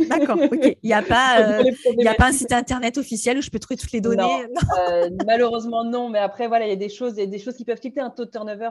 D'accord, 0.09 0.39
ok. 0.41 0.77
Il 0.83 0.87
n'y 0.87 0.93
a 0.93 1.03
pas... 1.03 1.63
n'y 2.05 2.11
a 2.11 2.15
pas 2.15 2.29
un 2.29 2.33
site 2.33 2.53
internet 2.53 2.99
officiel 2.99 3.39
où 3.39 3.43
je 3.43 3.51
peux 3.51 3.59
trouver 3.59 3.77
toutes 3.77 3.93
les 3.93 4.01
données? 4.01 4.47
Euh, 4.89 5.11
Malheureusement, 5.27 5.85
non. 5.85 6.09
Mais 6.09 6.19
après, 6.19 6.49
voilà, 6.49 6.67
il 6.67 6.71
y 6.71 6.73
a 6.73 6.77
des 6.77 6.89
choses, 6.89 7.15
des 7.15 7.39
choses 7.39 7.57
qui 7.57 7.65
peuvent 7.65 7.81
quitter 7.81 8.01
un 8.01 8.11
taux 8.11 8.25
de 8.25 8.31
turnover 8.31 8.71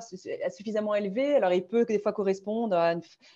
suffisamment 0.55 0.95
élevé. 0.95 1.35
Alors, 1.35 1.53
il 1.53 1.65
peut 1.65 1.85
que 1.85 1.93
des 1.93 1.99
fois 1.99 2.13
correspondre 2.13 2.77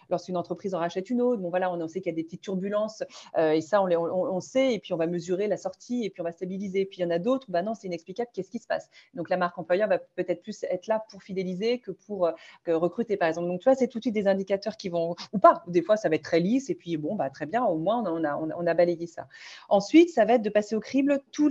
lorsqu'une 0.10 0.38
entreprise 0.38 0.73
en 0.73 0.79
rachète 0.79 1.10
une 1.10 1.21
autre. 1.21 1.41
Bon, 1.41 1.49
voilà, 1.49 1.71
on, 1.71 1.88
sait 1.88 2.01
qu'il 2.01 2.12
y 2.12 2.13
a 2.13 2.15
des 2.15 2.23
petites 2.23 2.41
turbulences 2.41 3.03
euh, 3.38 3.51
et 3.51 3.62
ça, 3.62 3.81
on, 3.81 3.88
on, 3.88 4.39
sait. 4.39 4.73
Et 4.73 4.79
puis, 4.79 4.93
on 4.93 4.97
va 4.97 5.07
mesurer 5.07 5.47
la 5.47 5.57
sortie 5.57 6.05
et 6.05 6.10
puis 6.10 6.21
on 6.21 6.25
va 6.25 6.31
stabiliser. 6.31 6.86
Puis, 6.86 6.99
il 6.99 7.01
y 7.03 7.05
en 7.05 7.10
a 7.10 7.19
d'autres, 7.19 7.47
bah 7.49 7.62
non, 7.62 7.73
c'est 7.73 7.88
inexplicable. 7.88 8.29
Qu'est-ce 8.33 8.51
qui 8.51 8.60
se 8.60 8.67
passe? 8.67 8.89
Donc, 9.13 9.29
la 9.29 9.38
marque 9.38 9.57
employeur 9.57 9.88
va 9.88 9.99
peut-être 9.99 10.41
plus 10.41 10.63
être 10.63 10.88
là 10.88 11.03
pour 11.10 11.23
fidéliser 11.23 11.79
que 11.79 11.91
pour 11.91 12.27
euh, 12.27 12.31
recruter, 12.67 13.17
par 13.17 13.27
exemple. 13.27 13.47
Donc, 13.47 13.62
tu 13.62 13.65
vois, 13.65 13.75
c'est 13.75 13.88
tout 13.88 13.99
de 13.99 14.03
suite 14.03 14.15
des 14.15 14.27
indicateurs 14.27 14.77
qui 14.77 14.89
vont, 14.89 15.15
ou 15.33 15.39
pas. 15.39 15.63
Des 15.67 15.81
fois, 15.81 15.97
ça 15.97 16.10
va 16.10 16.15
être 16.15 16.23
très 16.23 16.39
lisse 16.39 16.69
et 16.69 16.75
puis, 16.75 16.97
bon, 16.97 17.15
bah, 17.15 17.29
très 17.29 17.45
bien, 17.45 17.63
au 17.65 17.77
moins, 17.77 18.03
on 18.05 18.23
a, 18.23 18.36
on 18.36 18.67
a 18.67 18.73
balayé 18.73 19.07
ça. 19.07 19.27
Ensuite, 19.69 19.87
ça 20.10 20.26
va 20.26 20.34
être 20.34 20.41
de 20.41 20.50
passer 20.50 20.76
au 20.76 20.80
crible 20.80 21.19
tous 21.32 21.47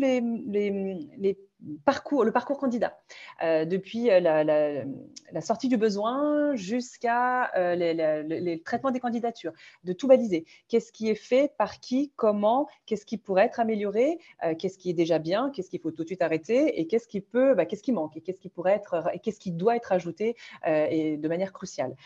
le 2.24 2.32
parcours 2.32 2.58
candidat, 2.58 2.98
euh, 3.42 3.64
depuis 3.64 4.10
euh, 4.10 4.20
la, 4.20 5.40
sortie 5.40 5.68
du 5.68 5.76
besoin 5.76 6.54
jusqu'à 6.54 7.50
euh, 7.56 7.74
les, 7.74 8.62
des 8.92 9.00
candidatures, 9.00 9.52
de 9.84 9.92
tout 9.92 10.06
baliser. 10.06 10.44
Qu'est-ce 10.68 10.92
qui 10.92 11.08
est 11.08 11.14
fait, 11.14 11.52
par 11.56 11.80
qui, 11.80 12.12
comment, 12.16 12.68
qu'est-ce 12.84 13.06
qui 13.06 13.16
pourrait 13.16 13.46
être 13.46 13.60
amélioré, 13.60 14.18
qu'est-ce 14.58 14.78
qui 14.78 14.90
est 14.90 14.94
déjà 14.94 15.18
bien, 15.18 15.50
qu'est-ce 15.50 15.70
qu'il 15.70 15.80
faut 15.80 15.90
tout 15.90 16.02
de 16.02 16.08
suite 16.08 16.22
arrêter 16.22 16.80
et 16.80 16.86
qu'est-ce 16.86 17.08
qui 17.08 17.20
peut, 17.20 17.54
bah, 17.54 17.66
qu'est-ce 17.66 17.82
qui 17.82 17.92
manque 17.92 18.16
et 18.16 18.20
qu'est-ce 18.20 18.40
qui 18.40 18.48
pourrait 18.48 18.74
être, 18.74 19.08
et 19.12 19.18
qu'est-ce 19.18 19.40
qui 19.40 19.52
doit 19.52 19.76
être 19.76 19.92
ajouté 19.92 20.36
et 20.66 21.16
de 21.16 21.28
manière 21.28 21.52
cruciale. 21.52 21.96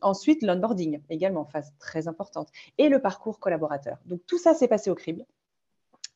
ensuite, 0.00 0.42
l'onboarding, 0.42 1.00
également 1.10 1.44
phase 1.44 1.72
très 1.78 2.08
importante, 2.08 2.48
et 2.78 2.88
le 2.88 3.00
parcours 3.00 3.38
collaborateur. 3.38 3.98
Donc 4.06 4.20
tout 4.26 4.38
ça 4.38 4.54
s'est 4.54 4.68
passé 4.68 4.90
au 4.90 4.94
crible 4.94 5.24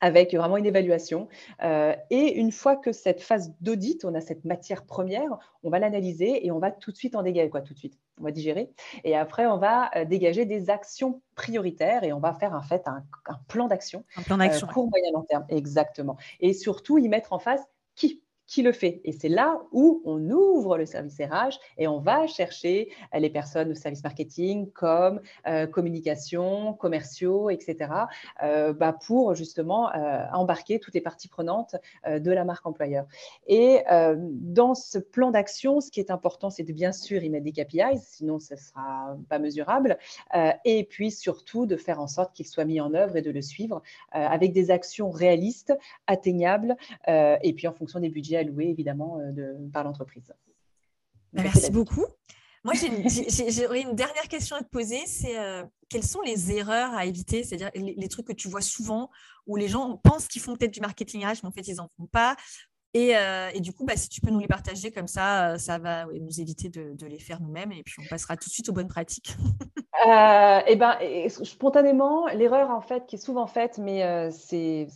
avec 0.02 0.34
vraiment 0.34 0.56
une 0.56 0.66
évaluation. 0.66 1.28
Euh, 1.62 1.94
et 2.10 2.34
une 2.34 2.50
fois 2.50 2.76
que 2.76 2.90
cette 2.92 3.22
phase 3.22 3.54
d'audit, 3.60 4.04
on 4.04 4.14
a 4.14 4.20
cette 4.20 4.44
matière 4.44 4.84
première, 4.84 5.38
on 5.62 5.70
va 5.70 5.78
l'analyser 5.78 6.44
et 6.44 6.50
on 6.50 6.58
va 6.58 6.72
tout 6.72 6.90
de 6.90 6.96
suite 6.96 7.14
en 7.14 7.22
dégager, 7.22 7.48
quoi, 7.48 7.62
tout 7.62 7.72
de 7.72 7.78
suite, 7.78 7.98
on 8.20 8.24
va 8.24 8.32
digérer. 8.32 8.72
Et 9.04 9.16
après, 9.16 9.46
on 9.46 9.58
va 9.58 9.90
euh, 9.96 10.04
dégager 10.04 10.44
des 10.44 10.70
actions 10.70 11.22
prioritaires 11.36 12.02
et 12.02 12.12
on 12.12 12.18
va 12.18 12.34
faire 12.34 12.52
en 12.52 12.62
fait 12.62 12.82
un, 12.88 13.04
plan 13.46 13.68
d'action. 13.68 14.04
Un 14.16 14.22
plan 14.22 14.38
d'action. 14.38 14.66
Euh, 14.66 14.72
court, 14.72 14.88
moyen, 14.90 15.12
long 15.14 15.22
terme, 15.22 15.44
exactement. 15.48 16.16
Et 16.40 16.52
surtout, 16.52 16.98
y 16.98 17.08
mettre 17.08 17.32
en 17.32 17.38
face 17.38 17.62
qui 18.52 18.60
le 18.62 18.72
fait. 18.72 19.00
Et 19.04 19.12
c'est 19.12 19.30
là 19.30 19.62
où 19.72 20.02
on 20.04 20.28
ouvre 20.28 20.76
le 20.76 20.84
service 20.84 21.16
RH 21.16 21.58
et 21.78 21.88
on 21.88 22.00
va 22.00 22.26
chercher 22.26 22.90
euh, 23.14 23.18
les 23.18 23.30
personnes 23.30 23.70
au 23.70 23.74
service 23.74 24.04
marketing, 24.04 24.70
comme 24.72 25.22
euh, 25.46 25.66
communication, 25.66 26.74
commerciaux, 26.74 27.48
etc., 27.48 27.90
euh, 28.42 28.74
bah 28.74 28.92
pour 28.92 29.34
justement 29.34 29.90
embarquer 30.32 30.78
toutes 30.80 30.92
les 30.92 31.00
parties 31.00 31.28
prenantes 31.28 31.76
de 32.06 32.30
la 32.30 32.44
marque 32.44 32.66
employeur. 32.66 33.06
Et 33.46 33.80
dans 34.18 34.74
ce 34.74 34.98
plan 34.98 35.30
d'action, 35.30 35.80
ce 35.80 35.90
qui 35.90 36.00
est 36.00 36.10
important, 36.10 36.50
c'est 36.50 36.62
de 36.62 36.72
bien 36.72 36.92
sûr 36.92 37.22
y 37.22 37.30
mettre 37.30 37.44
des 37.44 37.52
KPIs, 37.52 38.00
sinon 38.00 38.38
ce 38.38 38.54
ne 38.54 38.58
sera 38.58 39.16
pas 39.28 39.38
mesurable. 39.38 39.98
et 40.64 40.84
puis 40.84 41.10
surtout 41.10 41.66
de 41.66 41.76
faire 41.76 42.00
en 42.00 42.06
sorte 42.06 42.34
qu'il 42.34 42.46
soit 42.46 42.64
mis 42.64 42.80
en 42.80 42.94
œuvre 42.94 43.16
et 43.16 43.22
de 43.22 43.30
le 43.30 43.42
suivre 43.42 43.82
avec 44.12 44.52
des 44.52 44.70
actions 44.70 45.10
réalistes, 45.10 45.74
atteignables, 46.06 46.76
et 47.08 47.52
puis 47.54 47.66
en 47.66 47.72
fonction 47.72 48.00
des 48.00 48.10
budgets 48.10 48.41
alloués 48.42 48.68
évidemment 48.68 49.18
euh, 49.18 49.32
de, 49.32 49.70
par 49.72 49.84
l'entreprise. 49.84 50.32
Merci 51.32 51.70
beaucoup. 51.70 52.04
Moi, 52.64 52.74
j'aurais 52.76 53.80
une 53.80 53.96
dernière 53.96 54.28
question 54.28 54.54
à 54.54 54.62
te 54.62 54.68
poser, 54.68 55.04
c'est 55.06 55.36
euh, 55.36 55.64
quelles 55.88 56.04
sont 56.04 56.20
les 56.20 56.52
erreurs 56.52 56.92
à 56.94 57.06
éviter, 57.06 57.42
c'est-à-dire 57.42 57.70
les, 57.74 58.08
trucs 58.08 58.26
que 58.26 58.32
tu 58.32 58.48
vois 58.48 58.60
souvent 58.60 59.10
où 59.48 59.56
les 59.56 59.66
gens 59.66 59.96
pensent 59.96 60.28
qu'ils 60.28 60.42
font 60.42 60.54
peut-être 60.54 60.72
du 60.72 60.80
marketing 60.80 61.24
RH, 61.24 61.40
mais 61.42 61.48
en 61.48 61.50
fait, 61.50 61.66
ils 61.66 61.76
n'en 61.76 61.88
font 61.96 62.06
pas. 62.06 62.36
Et, 62.94 63.16
euh, 63.16 63.48
et, 63.54 63.60
du 63.60 63.72
coup, 63.72 63.84
bah, 63.84 63.96
si 63.96 64.08
tu 64.08 64.20
peux 64.20 64.30
nous 64.30 64.38
les 64.38 64.46
partager 64.46 64.90
comme 64.90 65.06
ça, 65.06 65.56
ça 65.58 65.78
va 65.78 66.04
nous 66.06 66.40
éviter 66.40 66.68
de, 66.68 67.06
les 67.06 67.18
faire 67.18 67.40
nous-mêmes 67.40 67.72
et 67.72 67.82
puis 67.82 67.94
on 68.04 68.08
passera 68.08 68.36
tout 68.36 68.48
de 68.48 68.52
suite 68.52 68.68
aux 68.68 68.72
bonnes 68.72 68.88
pratiques. 68.88 69.34
eh 70.06 70.76
ben, 70.76 70.98
spontanément, 71.28 72.26
l'erreur 72.28 72.70
en 72.70 72.80
fait 72.80 73.06
qui 73.06 73.16
est 73.16 73.18
souvent 73.24 73.46
faite, 73.46 73.78
mais 73.78 74.30
c'est 74.30 74.86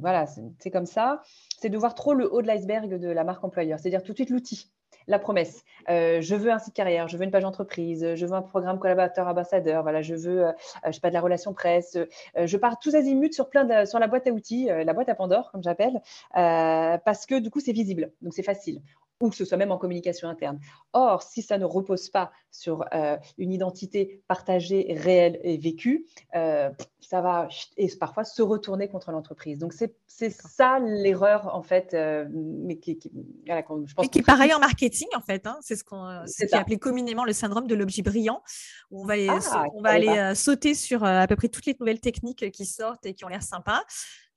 voilà, 0.00 0.26
c'est 0.58 0.70
comme 0.70 0.86
ça, 0.86 1.22
c'est 1.58 1.70
de 1.70 1.78
voir 1.78 1.94
trop 1.94 2.12
le 2.14 2.30
haut 2.32 2.42
de 2.42 2.46
l'iceberg 2.46 2.98
de 2.98 3.08
la 3.08 3.24
marque 3.24 3.42
employeur, 3.42 3.78
c'est-à-dire 3.78 4.02
tout 4.02 4.12
de 4.12 4.18
suite 4.18 4.30
l'outil, 4.30 4.70
la 5.06 5.18
promesse. 5.18 5.64
Euh, 5.88 6.20
je 6.20 6.34
veux 6.34 6.50
un 6.50 6.58
site 6.58 6.74
carrière, 6.74 7.08
je 7.08 7.16
veux 7.16 7.24
une 7.24 7.30
page 7.30 7.44
entreprise, 7.44 8.14
je 8.14 8.26
veux 8.26 8.32
un 8.34 8.42
programme 8.42 8.78
collaborateur 8.78 9.26
ambassadeur, 9.28 9.82
voilà, 9.82 10.02
je 10.02 10.14
veux, 10.14 10.46
euh, 10.46 10.52
je 10.86 10.92
sais 10.92 11.00
pas, 11.00 11.08
de 11.08 11.14
la 11.14 11.20
relation 11.20 11.52
presse. 11.52 11.96
Euh, 11.96 12.46
je 12.46 12.56
pars 12.56 12.78
tous 12.78 12.94
azimuts 12.94 13.32
sur 13.32 13.48
plein 13.48 13.86
sur 13.86 13.98
la 13.98 14.06
boîte 14.06 14.26
à 14.26 14.30
outils, 14.30 14.66
la 14.68 14.92
boîte 14.92 15.08
à 15.08 15.14
Pandore, 15.14 15.50
comme 15.52 15.62
j'appelle, 15.62 16.00
parce 16.32 17.26
que 17.26 17.38
du 17.38 17.50
coup, 17.50 17.60
c'est 17.60 17.72
visible, 17.72 18.12
donc 18.22 18.34
c'est 18.34 18.42
facile 18.42 18.80
ou 19.20 19.30
que 19.30 19.36
ce 19.36 19.44
soit 19.44 19.56
même 19.56 19.72
en 19.72 19.78
communication 19.78 20.28
interne. 20.28 20.60
Or, 20.92 21.22
si 21.22 21.42
ça 21.42 21.58
ne 21.58 21.64
repose 21.64 22.10
pas 22.10 22.32
sur 22.50 22.84
euh, 22.92 23.16
une 23.38 23.52
identité 23.52 24.22
partagée, 24.28 24.94
réelle 24.98 25.38
et 25.42 25.56
vécue, 25.56 26.06
euh, 26.34 26.70
ça 27.00 27.20
va 27.20 27.48
et 27.76 27.88
parfois 27.98 28.24
se 28.24 28.42
retourner 28.42 28.88
contre 28.88 29.12
l'entreprise. 29.12 29.58
Donc, 29.58 29.72
c'est 29.72 30.30
ça 30.30 30.78
l'erreur, 30.80 31.54
en 31.54 31.62
fait, 31.62 31.94
euh, 31.94 32.26
mais 32.30 32.76
qui, 32.76 32.98
qui, 32.98 33.10
je 33.46 33.94
pense 33.94 34.08
qui 34.08 34.18
est 34.18 34.26
pareil 34.26 34.52
en 34.52 34.58
marketing, 34.58 35.08
en 35.14 35.20
fait. 35.20 35.46
Hein. 35.46 35.58
c'est 35.60 35.76
ce 35.76 35.84
qu'on 35.84 36.24
est 36.24 36.54
appelé 36.54 36.78
communément 36.78 37.24
le 37.24 37.32
syndrome 37.32 37.66
de 37.66 37.74
l'objet 37.74 38.02
brillant, 38.02 38.42
où 38.90 39.02
on 39.02 39.06
va, 39.06 39.14
ah, 39.28 39.64
on 39.74 39.80
va 39.80 39.90
aller 39.90 40.34
sauter 40.34 40.74
sur 40.74 41.04
à 41.04 41.26
peu 41.26 41.36
près 41.36 41.48
toutes 41.48 41.66
les 41.66 41.76
nouvelles 41.78 42.00
techniques 42.00 42.50
qui 42.50 42.66
sortent 42.66 43.06
et 43.06 43.14
qui 43.14 43.24
ont 43.24 43.28
l'air 43.28 43.42
sympas. 43.42 43.82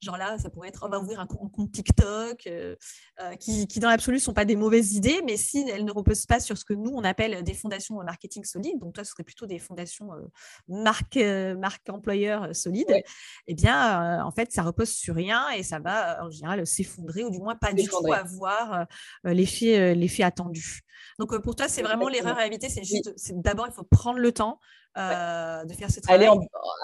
Genre 0.00 0.16
là, 0.16 0.38
ça 0.38 0.48
pourrait 0.48 0.68
être, 0.68 0.82
on 0.86 0.88
va 0.88 0.98
ouvrir 0.98 1.20
un 1.20 1.26
compte 1.26 1.72
TikTok, 1.72 2.46
euh, 2.46 2.74
euh, 3.20 3.36
qui, 3.36 3.66
qui, 3.66 3.80
dans 3.80 3.90
l'absolu 3.90 4.16
ne 4.16 4.22
sont 4.22 4.32
pas 4.32 4.46
des 4.46 4.56
mauvaises 4.56 4.94
idées, 4.94 5.20
mais 5.26 5.36
si 5.36 5.68
elles 5.68 5.84
ne 5.84 5.92
reposent 5.92 6.24
pas 6.24 6.40
sur 6.40 6.56
ce 6.56 6.64
que 6.64 6.72
nous, 6.72 6.90
on 6.94 7.04
appelle 7.04 7.42
des 7.44 7.52
fondations 7.52 8.02
marketing 8.02 8.44
solides, 8.44 8.78
donc 8.78 8.94
toi, 8.94 9.04
ce 9.04 9.10
serait 9.10 9.24
plutôt 9.24 9.44
des 9.44 9.58
fondations 9.58 10.12
euh, 10.14 10.26
marque, 10.68 11.18
marque 11.58 11.88
employeur 11.90 12.54
solides, 12.56 13.02
eh 13.46 13.54
bien, 13.54 14.24
en 14.24 14.30
fait, 14.30 14.52
ça 14.52 14.62
repose 14.62 14.88
sur 14.88 15.14
rien 15.14 15.50
et 15.50 15.62
ça 15.62 15.78
va, 15.80 16.24
en 16.24 16.30
général, 16.30 16.66
s'effondrer 16.66 17.24
ou 17.24 17.30
du 17.30 17.38
moins 17.38 17.56
pas 17.56 17.74
du 17.74 17.84
tout 17.84 18.12
avoir 18.12 18.86
l'effet 19.24 20.22
attendu. 20.22 20.80
Donc, 21.18 21.36
pour 21.42 21.56
toi, 21.56 21.68
c'est 21.68 21.82
vraiment 21.82 22.08
l'erreur 22.08 22.38
à 22.38 22.46
éviter, 22.46 22.68
c'est 22.68 22.84
juste, 22.84 23.12
d'abord, 23.32 23.66
il 23.66 23.72
faut 23.72 23.84
prendre 23.84 24.18
le 24.18 24.32
temps 24.32 24.58
euh, 24.98 25.64
de 25.64 25.72
faire 25.72 25.90
ce 25.90 26.00
travail. 26.00 26.28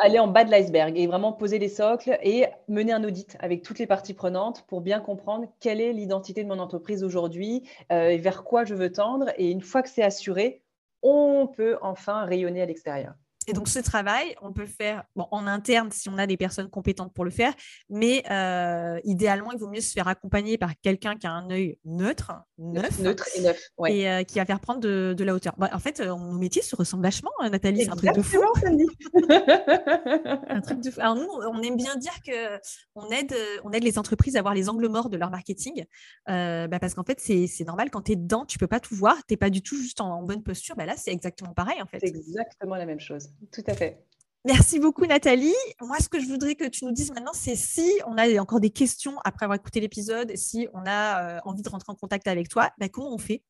Aller 0.00 0.18
en, 0.18 0.28
bas 0.28 0.44
de 0.44 0.50
l'iceberg 0.50 0.96
et 0.96 1.06
vraiment 1.06 1.32
poser 1.32 1.58
les 1.58 1.68
socles 1.68 2.18
et 2.22 2.46
mener 2.68 2.92
un 2.92 3.02
audit 3.02 3.36
avec 3.40 3.62
toutes 3.62 3.78
les 3.78 3.86
parties 3.86 4.14
prenantes 4.14 4.64
pour 4.68 4.80
bien 4.80 5.00
comprendre 5.00 5.46
quelle 5.58 5.80
est 5.80 5.92
l'identité 5.92 6.44
de 6.44 6.48
mon 6.48 6.58
entreprise 6.60 7.02
aujourd'hui 7.02 7.68
euh, 7.90 8.08
et 8.08 8.18
vers 8.18 8.44
quoi 8.44 8.64
je 8.64 8.74
veux 8.74 8.92
tendre. 8.92 9.32
Et 9.38 9.50
une 9.50 9.62
fois 9.62 9.82
que 9.82 9.88
c'est 9.88 10.04
assuré, 10.04 10.62
on 11.02 11.48
peut 11.48 11.78
enfin 11.82 12.24
rayonner 12.24 12.62
à 12.62 12.66
l'extérieur. 12.66 13.14
Et 13.48 13.52
donc, 13.52 13.68
ce 13.68 13.78
travail, 13.78 14.35
on 14.42 14.52
peut 14.52 14.62
le 14.62 14.66
faire 14.66 15.04
en 15.16 15.46
interne 15.46 15.92
si 15.92 16.09
on 16.09 16.18
a 16.18 16.26
des 16.26 16.37
personnes 16.37 16.68
compétentes 16.68 17.14
pour 17.14 17.24
le 17.24 17.30
faire, 17.30 17.54
mais 17.88 18.24
euh, 18.30 18.98
idéalement, 19.04 19.52
il 19.52 19.59
vaut 19.59 19.68
mieux 19.68 19.80
se 19.80 19.92
faire 19.92 20.09
accompagner 20.09 20.59
par 20.59 20.72
quelqu'un 20.80 21.16
qui 21.16 21.28
a 21.28 21.32
un 21.32 21.48
œil 21.50 21.78
neutre, 21.85 22.32
neuf, 22.59 22.98
neutre 22.98 23.28
et 23.37 23.42
neuf, 23.42 23.70
et 23.87 24.11
euh, 24.11 24.24
qui 24.24 24.38
va 24.38 24.46
faire 24.46 24.59
prendre 24.59 24.80
de, 24.80 25.24
la 25.24 25.35
hauteur. 25.35 25.54
Bah, 25.59 25.70
en 25.72 25.78
fait, 25.78 26.00
euh, 26.00 26.09
nos 26.09 26.38
métiers 26.38 26.62
se 26.62 26.74
ressemblent 26.74 27.04
vachement, 27.04 27.30
Nathalie. 27.40 27.85
C'est 27.85 27.90
un 27.90 27.96
truc 27.96 28.14
de 28.14 28.22
fou. 28.22 28.38
un 30.48 30.61
truc 30.61 30.80
de 30.80 30.90
fou. 30.90 31.00
Alors 31.00 31.14
nous, 31.14 31.28
on 31.28 31.62
aime 31.62 31.76
bien 31.76 31.94
dire 31.96 32.20
que 32.26 32.59
on 32.94 33.09
aide, 33.11 33.35
on 33.64 33.70
aide 33.70 33.85
les 33.85 33.98
entreprises 33.98 34.37
à 34.37 34.42
voir 34.42 34.54
les 34.54 34.68
angles 34.68 34.88
morts 34.88 35.09
de 35.09 35.16
leur 35.16 35.30
marketing, 35.30 35.85
bah, 36.26 36.78
parce 36.80 36.94
qu'en 36.94 37.04
fait, 37.04 37.20
c'est 37.20 37.64
normal 37.64 37.90
quand 37.90 38.02
tu 38.02 38.12
es 38.12 38.16
dedans, 38.16 38.44
tu 38.44 38.59
peux 38.59 38.66
pas 38.66 38.80
tout 38.80 38.96
voir, 38.96 39.16
tu 39.18 39.32
n'es 39.32 39.37
pas 39.37 39.50
du 39.50 39.62
tout 39.62 39.76
juste 39.76 40.00
en, 40.00 40.22
bonne 40.22 40.42
posture. 40.42 40.74
Bah, 40.74 40.87
là, 40.87 40.94
c'est 40.96 41.12
exactement 41.12 41.52
pareil 41.52 41.80
en 41.80 41.87
fait. 41.87 41.98
C'est 42.00 42.09
exactement 42.09 42.74
la 42.74 42.87
même 42.87 43.00
chose. 43.00 43.28
Tout 43.53 43.64
à 43.66 43.75
fait. 43.75 44.07
Merci 44.46 44.79
beaucoup 44.79 45.07
Nathalie. 45.07 45.55
Moi, 45.81 45.96
ce 45.99 46.09
que 46.09 46.20
je 46.20 46.27
voudrais 46.27 46.55
que 46.55 46.68
tu 46.68 46.85
nous 46.85 46.92
dises 46.92 47.11
maintenant, 47.12 47.33
c'est 47.35 47.57
si 47.57 47.90
on 48.07 48.16
a 48.16 48.40
encore 48.40 48.61
des 48.61 48.70
questions 48.70 49.18
après 49.25 49.44
avoir 49.44 49.57
écouté 49.57 49.81
l'épisode, 49.81 50.37
si 50.37 50.68
on 50.72 50.85
a 50.87 51.38
euh, 51.38 51.40
envie 51.44 51.62
de 51.62 51.68
rentrer 51.68 51.90
en 51.90 51.96
contact 51.96 52.29
avec 52.29 52.49
toi, 52.49 52.70
bah, 52.79 52.88
comment 52.88 53.12
on 53.12 53.18
fait? 53.18 53.42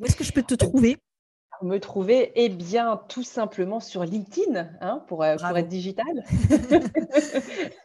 Où 0.00 0.04
est-ce 0.04 0.16
que 0.16 0.24
je 0.24 0.32
peux 0.32 0.42
te 0.42 0.56
trouver? 0.56 0.96
Me 1.62 1.78
trouver 1.78 2.32
Eh 2.34 2.48
bien, 2.48 3.00
tout 3.08 3.22
simplement 3.22 3.78
sur 3.78 4.04
LinkedIn, 4.04 4.68
hein, 4.80 5.04
pour, 5.06 5.22
euh, 5.22 5.36
pour, 5.36 5.56
être 5.56 5.68
digital. 5.68 6.24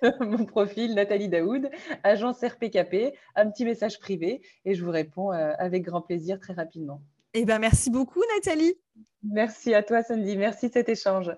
Mon 0.19 0.45
profil, 0.45 0.95
Nathalie 0.95 1.29
Daoud, 1.29 1.69
agence 2.03 2.43
RPKP, 2.43 3.13
un 3.35 3.51
petit 3.51 3.65
message 3.65 3.99
privé 3.99 4.41
et 4.65 4.73
je 4.73 4.83
vous 4.83 4.91
réponds 4.91 5.31
euh, 5.31 5.53
avec 5.59 5.83
grand 5.83 6.01
plaisir 6.01 6.39
très 6.39 6.53
rapidement. 6.53 7.01
Eh 7.33 7.45
bien, 7.45 7.59
merci 7.59 7.89
beaucoup, 7.89 8.21
Nathalie. 8.35 8.73
Merci 9.23 9.73
à 9.73 9.83
toi, 9.83 10.03
Sandy. 10.03 10.35
Merci 10.35 10.67
de 10.67 10.73
cet 10.73 10.89
échange. 10.89 11.31